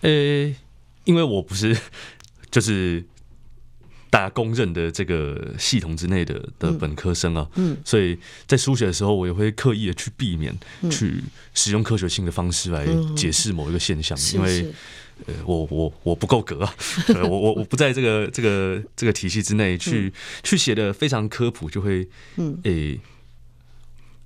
[0.00, 0.10] 呃，
[1.04, 1.78] 因为我不是
[2.50, 3.04] 就是。
[4.10, 10.52] 大家公认的这个系统之内的的本科生啊，嗯，所以在书写的时候，我也会刻意的去避免
[10.90, 11.22] 去
[11.54, 12.86] 使用科学性的方式来
[13.16, 14.66] 解释某一个现象，因为
[15.26, 16.74] 呃，我我我不够格啊，
[17.22, 22.58] 我我我不在这个这个这个体系之内去去写的非常科普，就会嗯。
[22.64, 22.98] 诶。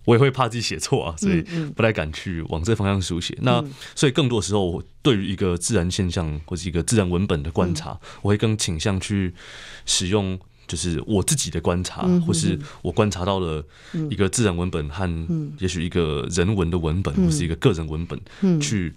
[0.05, 1.43] 我也会怕自己写错啊，所以
[1.75, 3.37] 不太敢去往这方向书写。
[3.43, 9.35] 那所以更多时候，我对于一个自然现象或者一个自然文本的观察，我会更倾向去
[9.87, 13.65] 使用，就是我自己的观察，或是我观察到了
[14.11, 15.29] 一个自然文本和
[15.59, 18.93] 也许一个人文的文本，或是一个个人文本，去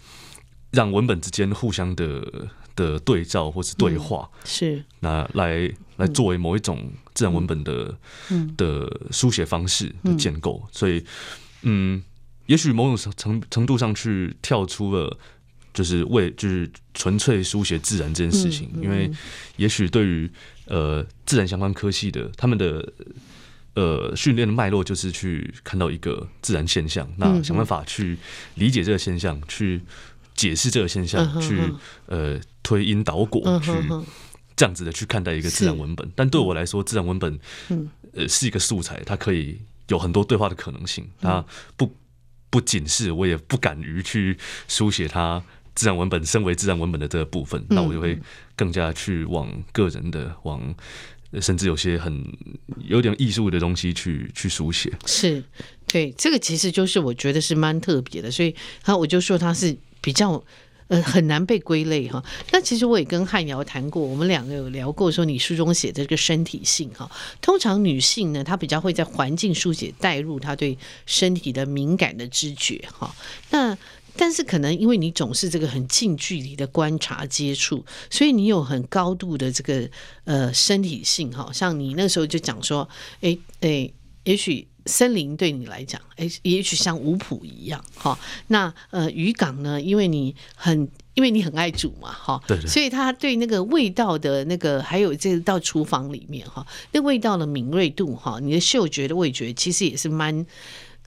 [0.71, 4.83] 让文本之间互相的的对照或是对话，是。
[4.99, 6.91] 那来来作为某一种。
[7.17, 7.97] 自然文本的
[8.55, 11.03] 的书写方式的建构，所以，
[11.63, 12.03] 嗯，
[12.45, 15.17] 也许某种程程度上去跳出了，
[15.73, 19.11] 就是为就是纯粹书写自然这件事情，因为
[19.55, 20.29] 也许对于
[20.67, 22.87] 呃自然相关科系的他们的
[23.73, 28.15] 呃训练的脉络，就是去看到一个自然现象，那想办法去
[28.53, 29.81] 理解这个现象，去
[30.37, 31.59] 解释这个现象，去
[32.05, 33.71] 呃推因导果去。
[34.55, 37.39] 这样子的去看待一个自然文本，但对我来说，自然文本，
[38.13, 39.55] 呃，是一个素材，它可以
[39.89, 41.07] 有很多对话的可能性。
[41.21, 41.93] 它不
[42.49, 44.35] 不仅是，我也不敢于去
[44.67, 45.39] 书写它
[45.75, 48.19] 自然文本，身为自然文本的这个部分，那我就会
[48.55, 50.73] 更加去往个人的，往
[51.39, 52.25] 甚至有些很
[52.79, 54.91] 有点艺术的东西去去书写。
[55.05, 55.43] 是，
[55.85, 59.77] 对，这个其实就是我觉得是蛮特别的，所以，他我就说他是
[60.07, 60.41] 比较。
[60.89, 62.23] 呃，很难被归类哈。
[62.49, 73.13] 那其实我也跟汉瑶谈过，我们两个有聊过，说你书中写的这个身体性哈，通常女性呢，她比较会在环境书写带入她对身体的敏感的知觉哈。
[73.49, 73.77] 那
[74.15, 79.89] 但是可能因为你总是这个很近距离的观察接触，所以你有很高度的这个
[80.23, 81.51] 呃身体性哈。
[81.51, 82.87] 像你那时候就讲说，
[83.19, 83.91] 哎哎，
[84.23, 84.65] 也许。
[84.87, 88.17] 森林对你来讲，哎，也许像五谱一样，哈。
[88.47, 89.81] 那呃，渔港呢？
[89.81, 92.41] 因为你很，因为你很爱煮嘛，哈。
[92.47, 92.67] 对，对。
[92.67, 100.45] 所以他对那个味道的那个，还有这个到厨房里面哈，那味道的敏锐度哈，你的嗅觉的味觉其实也是蛮。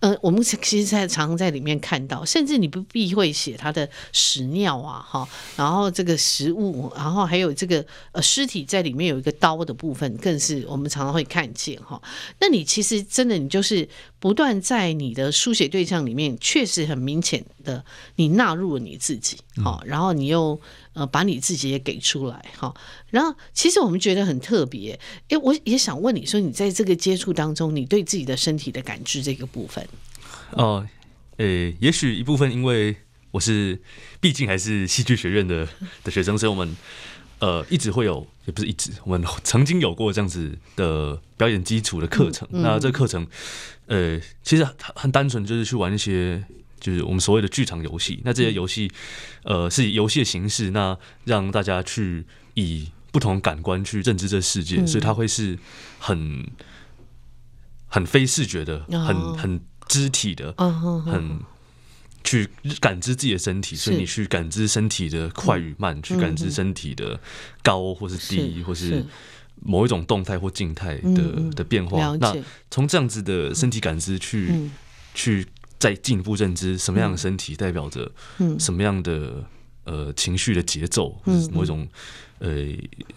[0.01, 12.01] 呃，我们其实在常常在里面看到，甚至你不必会写他的屎尿啊，哈，然后这个食物，然后还有这个呃尸体在里面有一个刀的部分，更是我们常常会看见哈。
[12.41, 13.87] 那你其实真的，你就是
[14.21, 20.61] 不断在你的书写对象里面，确实很明显的你纳入了你自己，好，然后你又。
[20.93, 22.75] 呃，把你自己也给出来哈，
[23.11, 24.99] 然后其实我们觉得很特别，
[25.29, 29.89] 哎，我也想问你说，你在这个接触当中，你对自己的身体的感知这个部分，
[30.51, 30.85] 哦，
[31.37, 32.97] 诶，也许一部分因为
[33.31, 33.81] 我是
[34.21, 35.67] 毕竟还是戏剧学院的
[36.03, 36.77] 的学生，所以我们
[37.41, 42.49] 呃一直会有，也不是一直，我们 曾经有过这样子的表演基础的课程。
[42.53, 43.27] 嗯嗯、那这课程，
[43.87, 46.45] 呃，其实很很单纯，就是去玩一些。
[46.81, 48.91] 就是我们所谓的剧场游戏，那这些游戏，
[49.43, 52.25] 呃，是以游戏的形式，那让大家去
[52.55, 55.59] 以不同感官去认知这世界，所以它会是
[55.99, 56.51] 很
[57.87, 61.41] 很非视觉的，很很肢体的，很
[62.25, 62.49] 去
[62.81, 67.19] 感知自己的身体，所以你去感知身体的快与慢，去感知身体的
[67.63, 69.05] 高或是低，或是
[69.63, 72.17] 某一种动态或静态的的变化。
[72.17, 72.37] 那
[72.71, 74.71] 从这样子的身体感知去
[75.15, 75.47] 去。
[75.81, 78.13] 再进一步认知什么样的身体代表着
[78.59, 79.43] 什么样的
[79.85, 81.89] 呃情绪的节奏，或者某一种
[82.39, 82.51] 呃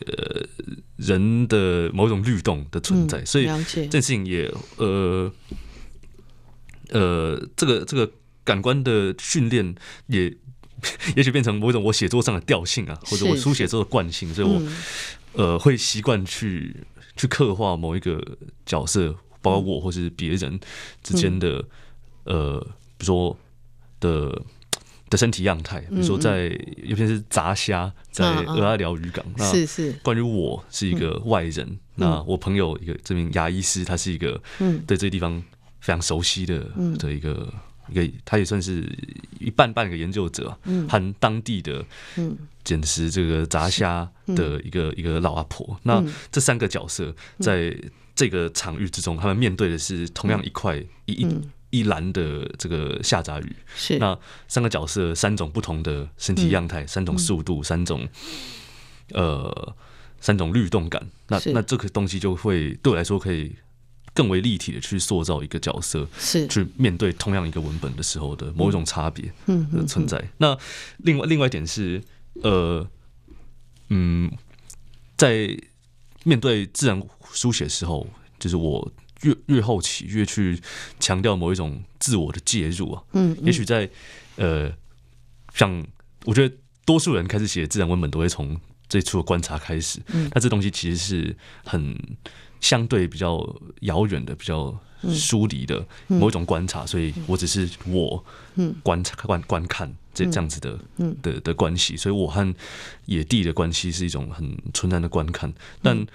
[0.05, 0.47] 呃
[0.95, 5.29] 人的某一种律动的存在，所以这件事情也呃
[6.91, 8.09] 呃这个这个
[8.43, 9.75] 感官的训练
[10.07, 10.33] 也
[11.15, 14.61] 也许变成某一种我写作上的调性啊，或者我书写作的惯性，所以我
[15.33, 16.75] 呃会习惯去
[17.15, 18.21] 去刻画某一个
[18.65, 20.59] 角色，包括我或是别人
[21.01, 21.63] 之间的。
[22.25, 22.57] 呃，
[22.97, 23.37] 比如说
[23.99, 24.41] 的
[25.09, 29.91] 的身体样态，比如说在尤其是炸虾，在蚵仔寮渔港，那是是。
[30.01, 34.41] 关于我是一个外人，那我朋友一个这名牙医师，他是一个
[34.87, 35.43] 对这个地方
[35.81, 36.59] 非常熟悉的
[36.97, 37.53] 的一个。
[37.89, 38.87] 一个，他也算是
[39.39, 41.85] 一半半个研究者，嗯，和当地的
[42.63, 45.79] 捡拾这个炸虾的一个一个老阿婆。
[45.83, 47.75] 那这三个角色在
[48.15, 53.55] 这个场域之中，他们面对的是同样一块一一一篮的这个下炸鱼。
[53.75, 54.17] 是那
[54.47, 58.07] 三个角色三种不同的身体样态，三种速度，三种
[59.11, 59.75] 呃
[60.19, 61.09] 三种律动感。
[61.27, 63.55] 那那这个东西就会对我来说可以。
[64.13, 70.23] 更为立体的去塑造一个角色，是去面对同样一个文本的时候的某一种差别的存在。
[70.37, 70.55] 那
[70.97, 71.99] 另外另外一点是，
[72.43, 72.87] 呃，
[73.89, 74.31] 嗯，
[75.17, 75.57] 在
[76.23, 77.01] 面对自然
[77.31, 78.07] 书写的时候，
[78.37, 78.91] 就是我
[79.23, 80.61] 越越后期越去
[80.99, 83.03] 强调某一种自我的介入啊。
[83.13, 83.89] 嗯，也许在
[84.35, 84.71] 呃，
[85.55, 85.83] 像
[86.25, 86.55] 我觉得
[86.85, 89.99] 多数人开始写自然文本都会从最初的观察开始。
[90.07, 91.97] 嗯，那这东西其实是很。
[92.63, 93.45] 相对比较
[93.81, 94.73] 遥远的、比较
[95.09, 98.23] 疏离的某一种观察，所以我只是我
[98.81, 100.79] 观察、观观看这这样子的
[101.21, 102.55] 的的关系，所以我和
[103.05, 105.53] 野地的关系是一种很纯然的观看。
[105.81, 106.07] 但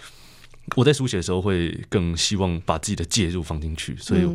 [0.74, 4.26] 我在书写的时候，会更希望把自己的介入放进去，所以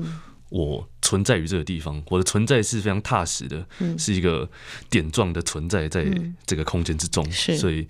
[0.49, 4.47] 我存在于这个地方，我的存在是非常踏实的，是一个
[4.87, 6.05] 点状的存在在
[6.45, 7.87] 这个空间之中，所以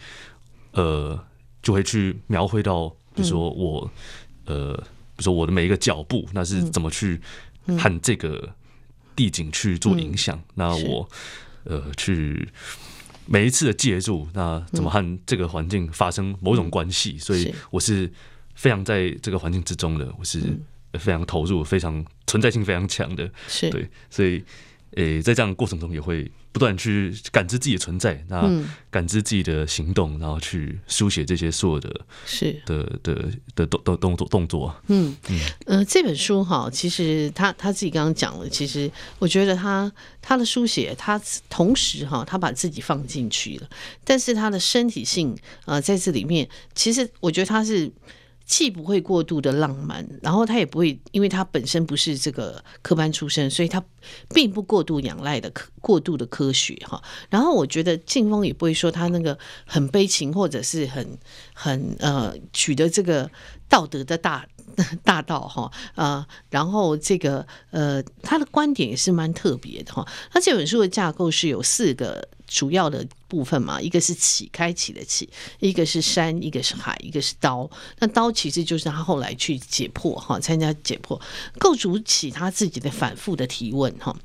[0.71, 1.21] 呃，
[1.61, 2.95] 就会去描绘到。
[3.13, 3.91] 比如说我，
[4.45, 7.19] 呃，比如说我的每一个脚步，那是怎么去
[7.77, 8.53] 和这个
[9.15, 10.41] 地景去做影响？
[10.55, 11.07] 那我，
[11.63, 12.47] 呃，去
[13.25, 17.17] 每一次的介入，那怎么和这个环境发生某种关系？
[17.17, 18.11] 所以我是
[18.55, 20.41] 非常在这个环境之中的，我是
[20.93, 23.69] 非常投入、非常存在性非常强的，是。
[23.69, 24.43] 对，所以。
[24.95, 28.49] 诶、欸，在这样的过程中，也会不断去感知自己的存在，那
[28.91, 34.75] 感知自己的行动，然后去书写这些所有的是的的的动动动作动作。
[34.87, 38.89] 嗯嗯呃，这本书哈，其实他他自己刚刚讲了，其实
[39.19, 39.91] 我觉得他
[40.21, 41.19] 他的书写，他
[41.49, 43.69] 同时哈，他把自己放进去了，
[44.03, 45.35] 但是他的身体性
[45.65, 47.91] 呃在这里面，其实我觉得他是。
[48.45, 53.83] 既不会过度的浪漫，然后他也不会，因为他本身不是这个科班出身，所以他
[54.33, 57.01] 并不过度仰赖的科过度的科学哈。
[57.29, 61.17] 然后我觉得静风也不会说他那个很悲情或者是很
[61.53, 63.29] 很呃取得这个
[63.69, 64.45] 道德的大
[65.03, 70.07] 大道哈呃，然后这个呃他的观点也是蛮特别的哈。
[70.31, 72.27] 他这本书的架构是有四个。
[72.45, 75.27] 主要的部分嘛，一个是起，开启的起，
[75.59, 77.67] 一个是山，一个是海，一个是刀。
[77.97, 81.19] 那刀其实就是他后来去解剖哈，参加解剖，
[81.57, 84.15] 构筑起他自己的反复的提问哈。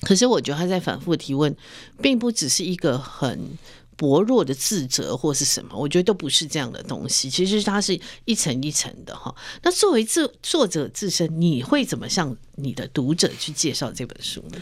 [0.00, 1.54] 可是我觉得他在反复提问，
[2.00, 3.56] 并不只是一个很
[4.02, 7.30] 薄弱的自责或是什么，我觉得都不是这样的东西。
[7.30, 9.32] 其实它是一层一层的哈。
[9.62, 14.58] 那作为作作者自身，你会怎么向你的读者去介绍这本书呢？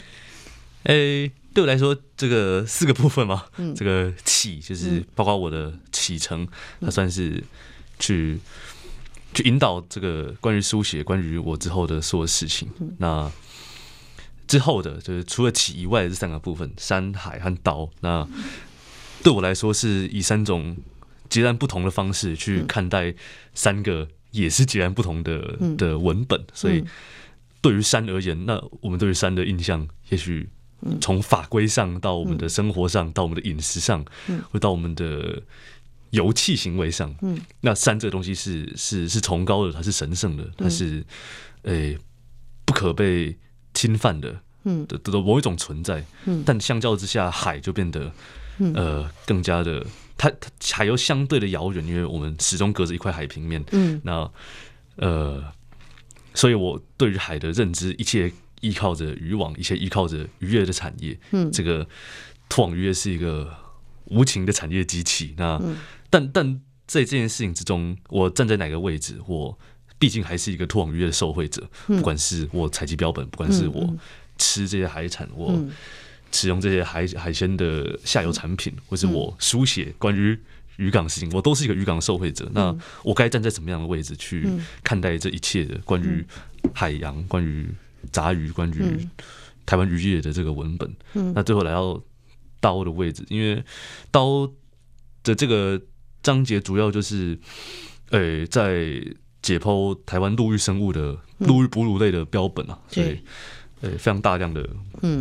[0.83, 1.31] 诶、欸。
[1.53, 6.47] 对我来说，这个四个部分嘛，嗯、这个起就是包括我的启程，
[6.79, 7.43] 它算是
[7.99, 8.39] 去
[9.33, 12.69] 去引导这个关于书写、关于我之后的所有事情。
[12.99, 13.29] 那
[14.47, 18.25] 之后的，就是除了起以外的这三个部分，山海和刀，那
[19.23, 20.75] 对我来说是以三种
[21.29, 23.13] 截然不同的方式去看待
[23.53, 26.43] 三个也是截然不同的的文本。
[26.53, 26.83] 所以，
[27.61, 30.49] 对于山而言，那我们对于山的印象，也许。
[30.99, 34.03] 从法规上到我们的生活上，到我们的饮食上，
[34.49, 35.39] 或到我们的
[36.09, 37.13] 游憩行为上，
[37.59, 41.05] 那山这个东西是是是崇高的，它是神圣的，它是
[41.65, 41.95] 诶
[42.65, 43.37] 不可被
[43.75, 44.41] 侵犯的，
[44.87, 46.03] 的的某一种存在。
[46.25, 46.41] 嗯。
[46.43, 48.11] 但相较之下，海就变得
[48.75, 49.85] 呃更加的，
[50.17, 53.63] 它它海又相对的遥远，因为我们始终隔着一块海平面。
[54.03, 54.31] 那
[54.97, 55.43] 呃，
[56.33, 58.31] 所以我对于海的认知，一切。
[58.61, 61.19] 依靠着渔网，一切依靠着渔业的产业。
[61.31, 61.87] 嗯，这个
[62.47, 63.51] 拖网渔业是一个
[64.05, 65.33] 无情的产业机器。
[65.35, 65.77] 那，嗯、
[66.11, 69.57] 但但在这件事情之中，我站在哪个位置，我
[69.97, 71.67] 毕竟还是一个拖网渔业的受惠者。
[71.87, 73.97] 嗯、不管是我采集标本，不管是我
[74.37, 75.65] 吃这些海产，嗯、我
[76.31, 80.37] 使用这些海海鲜的下游产品，嗯、或是我书写关于
[80.77, 82.45] 渔港事情，我都是一个渔港的受惠者。
[82.45, 84.47] 嗯、那我该站在什么样的位置去
[84.83, 86.25] 看待这一切的关于
[86.73, 87.67] 海洋，关于
[88.11, 89.07] 杂鱼关于
[89.65, 92.01] 台湾渔业的这个文本，嗯、那最后来到
[92.59, 93.63] 刀的位置，因为
[94.09, 94.47] 刀
[95.23, 95.79] 的这个
[96.23, 97.37] 章节主要就是，
[98.09, 99.03] 呃、欸，在
[99.41, 103.19] 解剖台湾陆域生物的陆域哺乳类的标本啊，嗯、所以
[103.81, 104.67] 呃非常大量的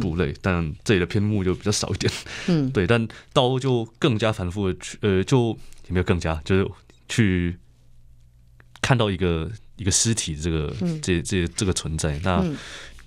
[0.01, 2.13] 部类，嗯、但这里的篇目就比较少一点，
[2.49, 5.57] 嗯， 对，但刀就更加反复的去，呃，就
[5.87, 6.71] 也没有更加，就是
[7.09, 7.57] 去
[8.81, 12.45] 看到一个一个尸体这个、嗯、这这这个存在，那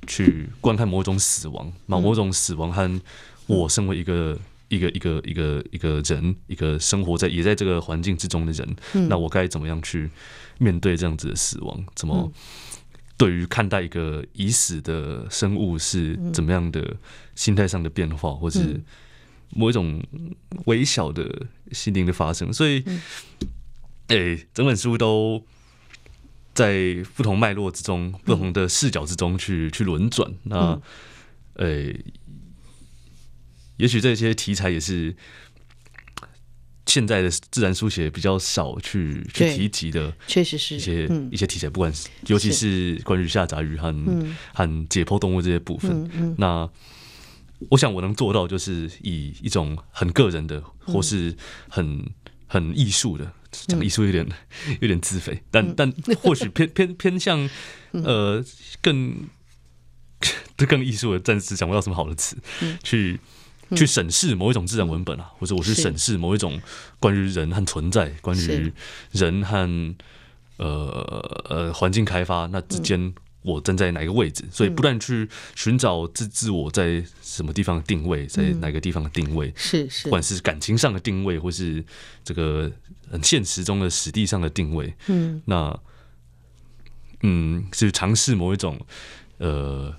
[0.07, 3.01] 去观看某种死亡，某某种死亡和
[3.47, 4.37] 我身为一个。
[4.69, 10.09] 一个一个一个一个人，一个生活在也在这个环境之中的人，嗯、那我该怎么样去
[10.57, 11.85] 面对这样子的死亡？
[11.93, 12.31] 怎么
[13.17, 16.97] 对于看待一个已死的生物是怎么样的
[17.35, 18.81] 心态上的变化，或是
[19.49, 20.03] 某一种
[20.65, 22.51] 微小的心灵的发生？
[22.51, 22.83] 所以，
[24.07, 25.45] 诶、欸，整本书都
[26.53, 30.31] 在不同脉络之中、不同的视角之中去去轮转。
[30.43, 30.81] 那，
[31.55, 32.05] 诶、欸。
[33.77, 35.15] 也许这些题材也是
[36.85, 43.01] 现在的自然书写比较少去去提及的，确实是一些一些题材，不管是尤其是。
[43.03, 43.93] 关于下杂鱼和
[44.53, 46.35] 和解剖动物这些部分。
[46.37, 46.69] 那
[47.69, 51.35] 我想我能做到，就是以一种很个人的，或是
[51.69, 52.09] 很
[52.47, 54.27] 很艺术的，讲艺术有点
[54.79, 57.49] 有点自肥，但但或许偏 偏偏向
[57.91, 58.43] 呃
[58.81, 59.27] 更
[60.67, 62.37] 更艺术的，暂时想不到什么好的词
[62.83, 63.19] 去。
[63.75, 66.61] 去审视某一种自然文本啊，或者我去审视某一种
[66.99, 68.71] 关于人和存在、关于
[69.11, 69.95] 人和
[70.57, 74.43] 呃呃环境开发那之间，我站在哪个位置？
[74.51, 79.51] 所以不断去寻找自自我在什么地方的定位，在哪个地方的定位？
[79.55, 81.83] 是是，不管是感情上的定位，或是
[82.23, 82.71] 这个
[83.11, 84.93] 很现实中的实地上的定位。
[85.07, 85.79] 嗯，那
[87.21, 88.79] 嗯，是尝试某一种
[89.37, 89.93] 呃。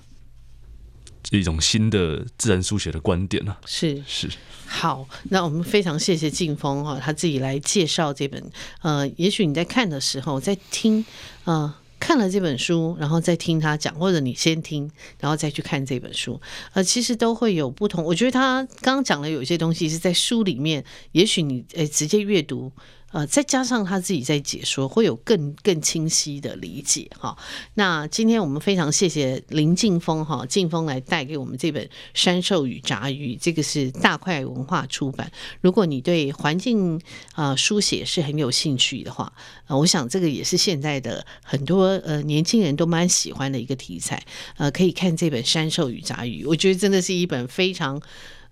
[1.37, 3.55] 一种新的自然书写的观点呢？
[3.65, 4.29] 是是
[4.67, 8.43] 好，那我们非常谢谢静峰哈，他自己来介绍这本。
[8.81, 11.05] 呃，也许你在看的时候，在听，
[11.43, 16.41] 呃，看了这本书，然后再听他讲，或者你先听，然后再去看这本书，
[16.73, 18.03] 呃，其实都会有不同。
[18.03, 22.71] 我觉得他刚刚讲的有一些东西是在书里面，也许你诶直接阅读。
[23.15, 27.37] 呃，再加上他自己在解说，会有更更清晰的理解哈。
[27.75, 31.81] 那今天我们非常谢谢林静峰哈，静峰来带给我们这本
[32.13, 35.31] 《山兽与杂鱼》，这个是大块文化出版。
[35.61, 36.97] 如果你对环境
[37.35, 39.31] 啊、呃、书写是很有兴趣的话，
[39.67, 44.21] 呃，我想这个也是现在的很多呃年轻人都蛮喜欢的一个题材。
[44.57, 48.01] 呃，可以看这本《山兽与杂鱼》，我觉得真的是一本非常。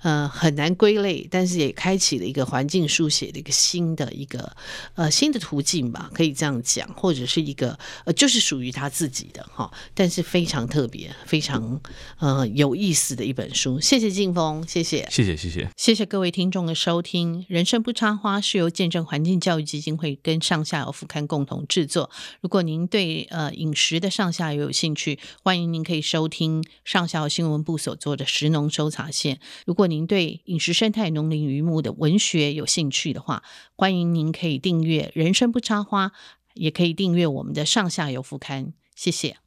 [0.03, 4.55] 呃，很难归类，但是也开启了一个环境书写的一个新的一个
[4.95, 11.79] 呃新的途径吧，可以这样讲，或者是一个呃就是属于他自己的哈，但是非常特别、非常
[12.19, 13.79] 呃有意思的一本书。
[13.79, 17.45] 谢谢静峰，谢谢，谢谢，谢谢，谢谢各位听众的收听。
[17.47, 22.09] 人生不插花是由见证环境教育基金会跟上下游副刊共同制作。
[22.41, 29.39] 如果您对呃饮食的上下游有兴趣，欢迎您可以收听上下游新闻部所做的食农搜查线。
[29.65, 33.43] 如果您对饮食生态、农林渔牧的文学有兴趣的话，
[33.75, 36.07] 欢迎您可以订阅《人生不插花》，
[36.55, 38.73] 也可以订阅我们的上下游副刊。
[38.95, 39.42] 谢谢。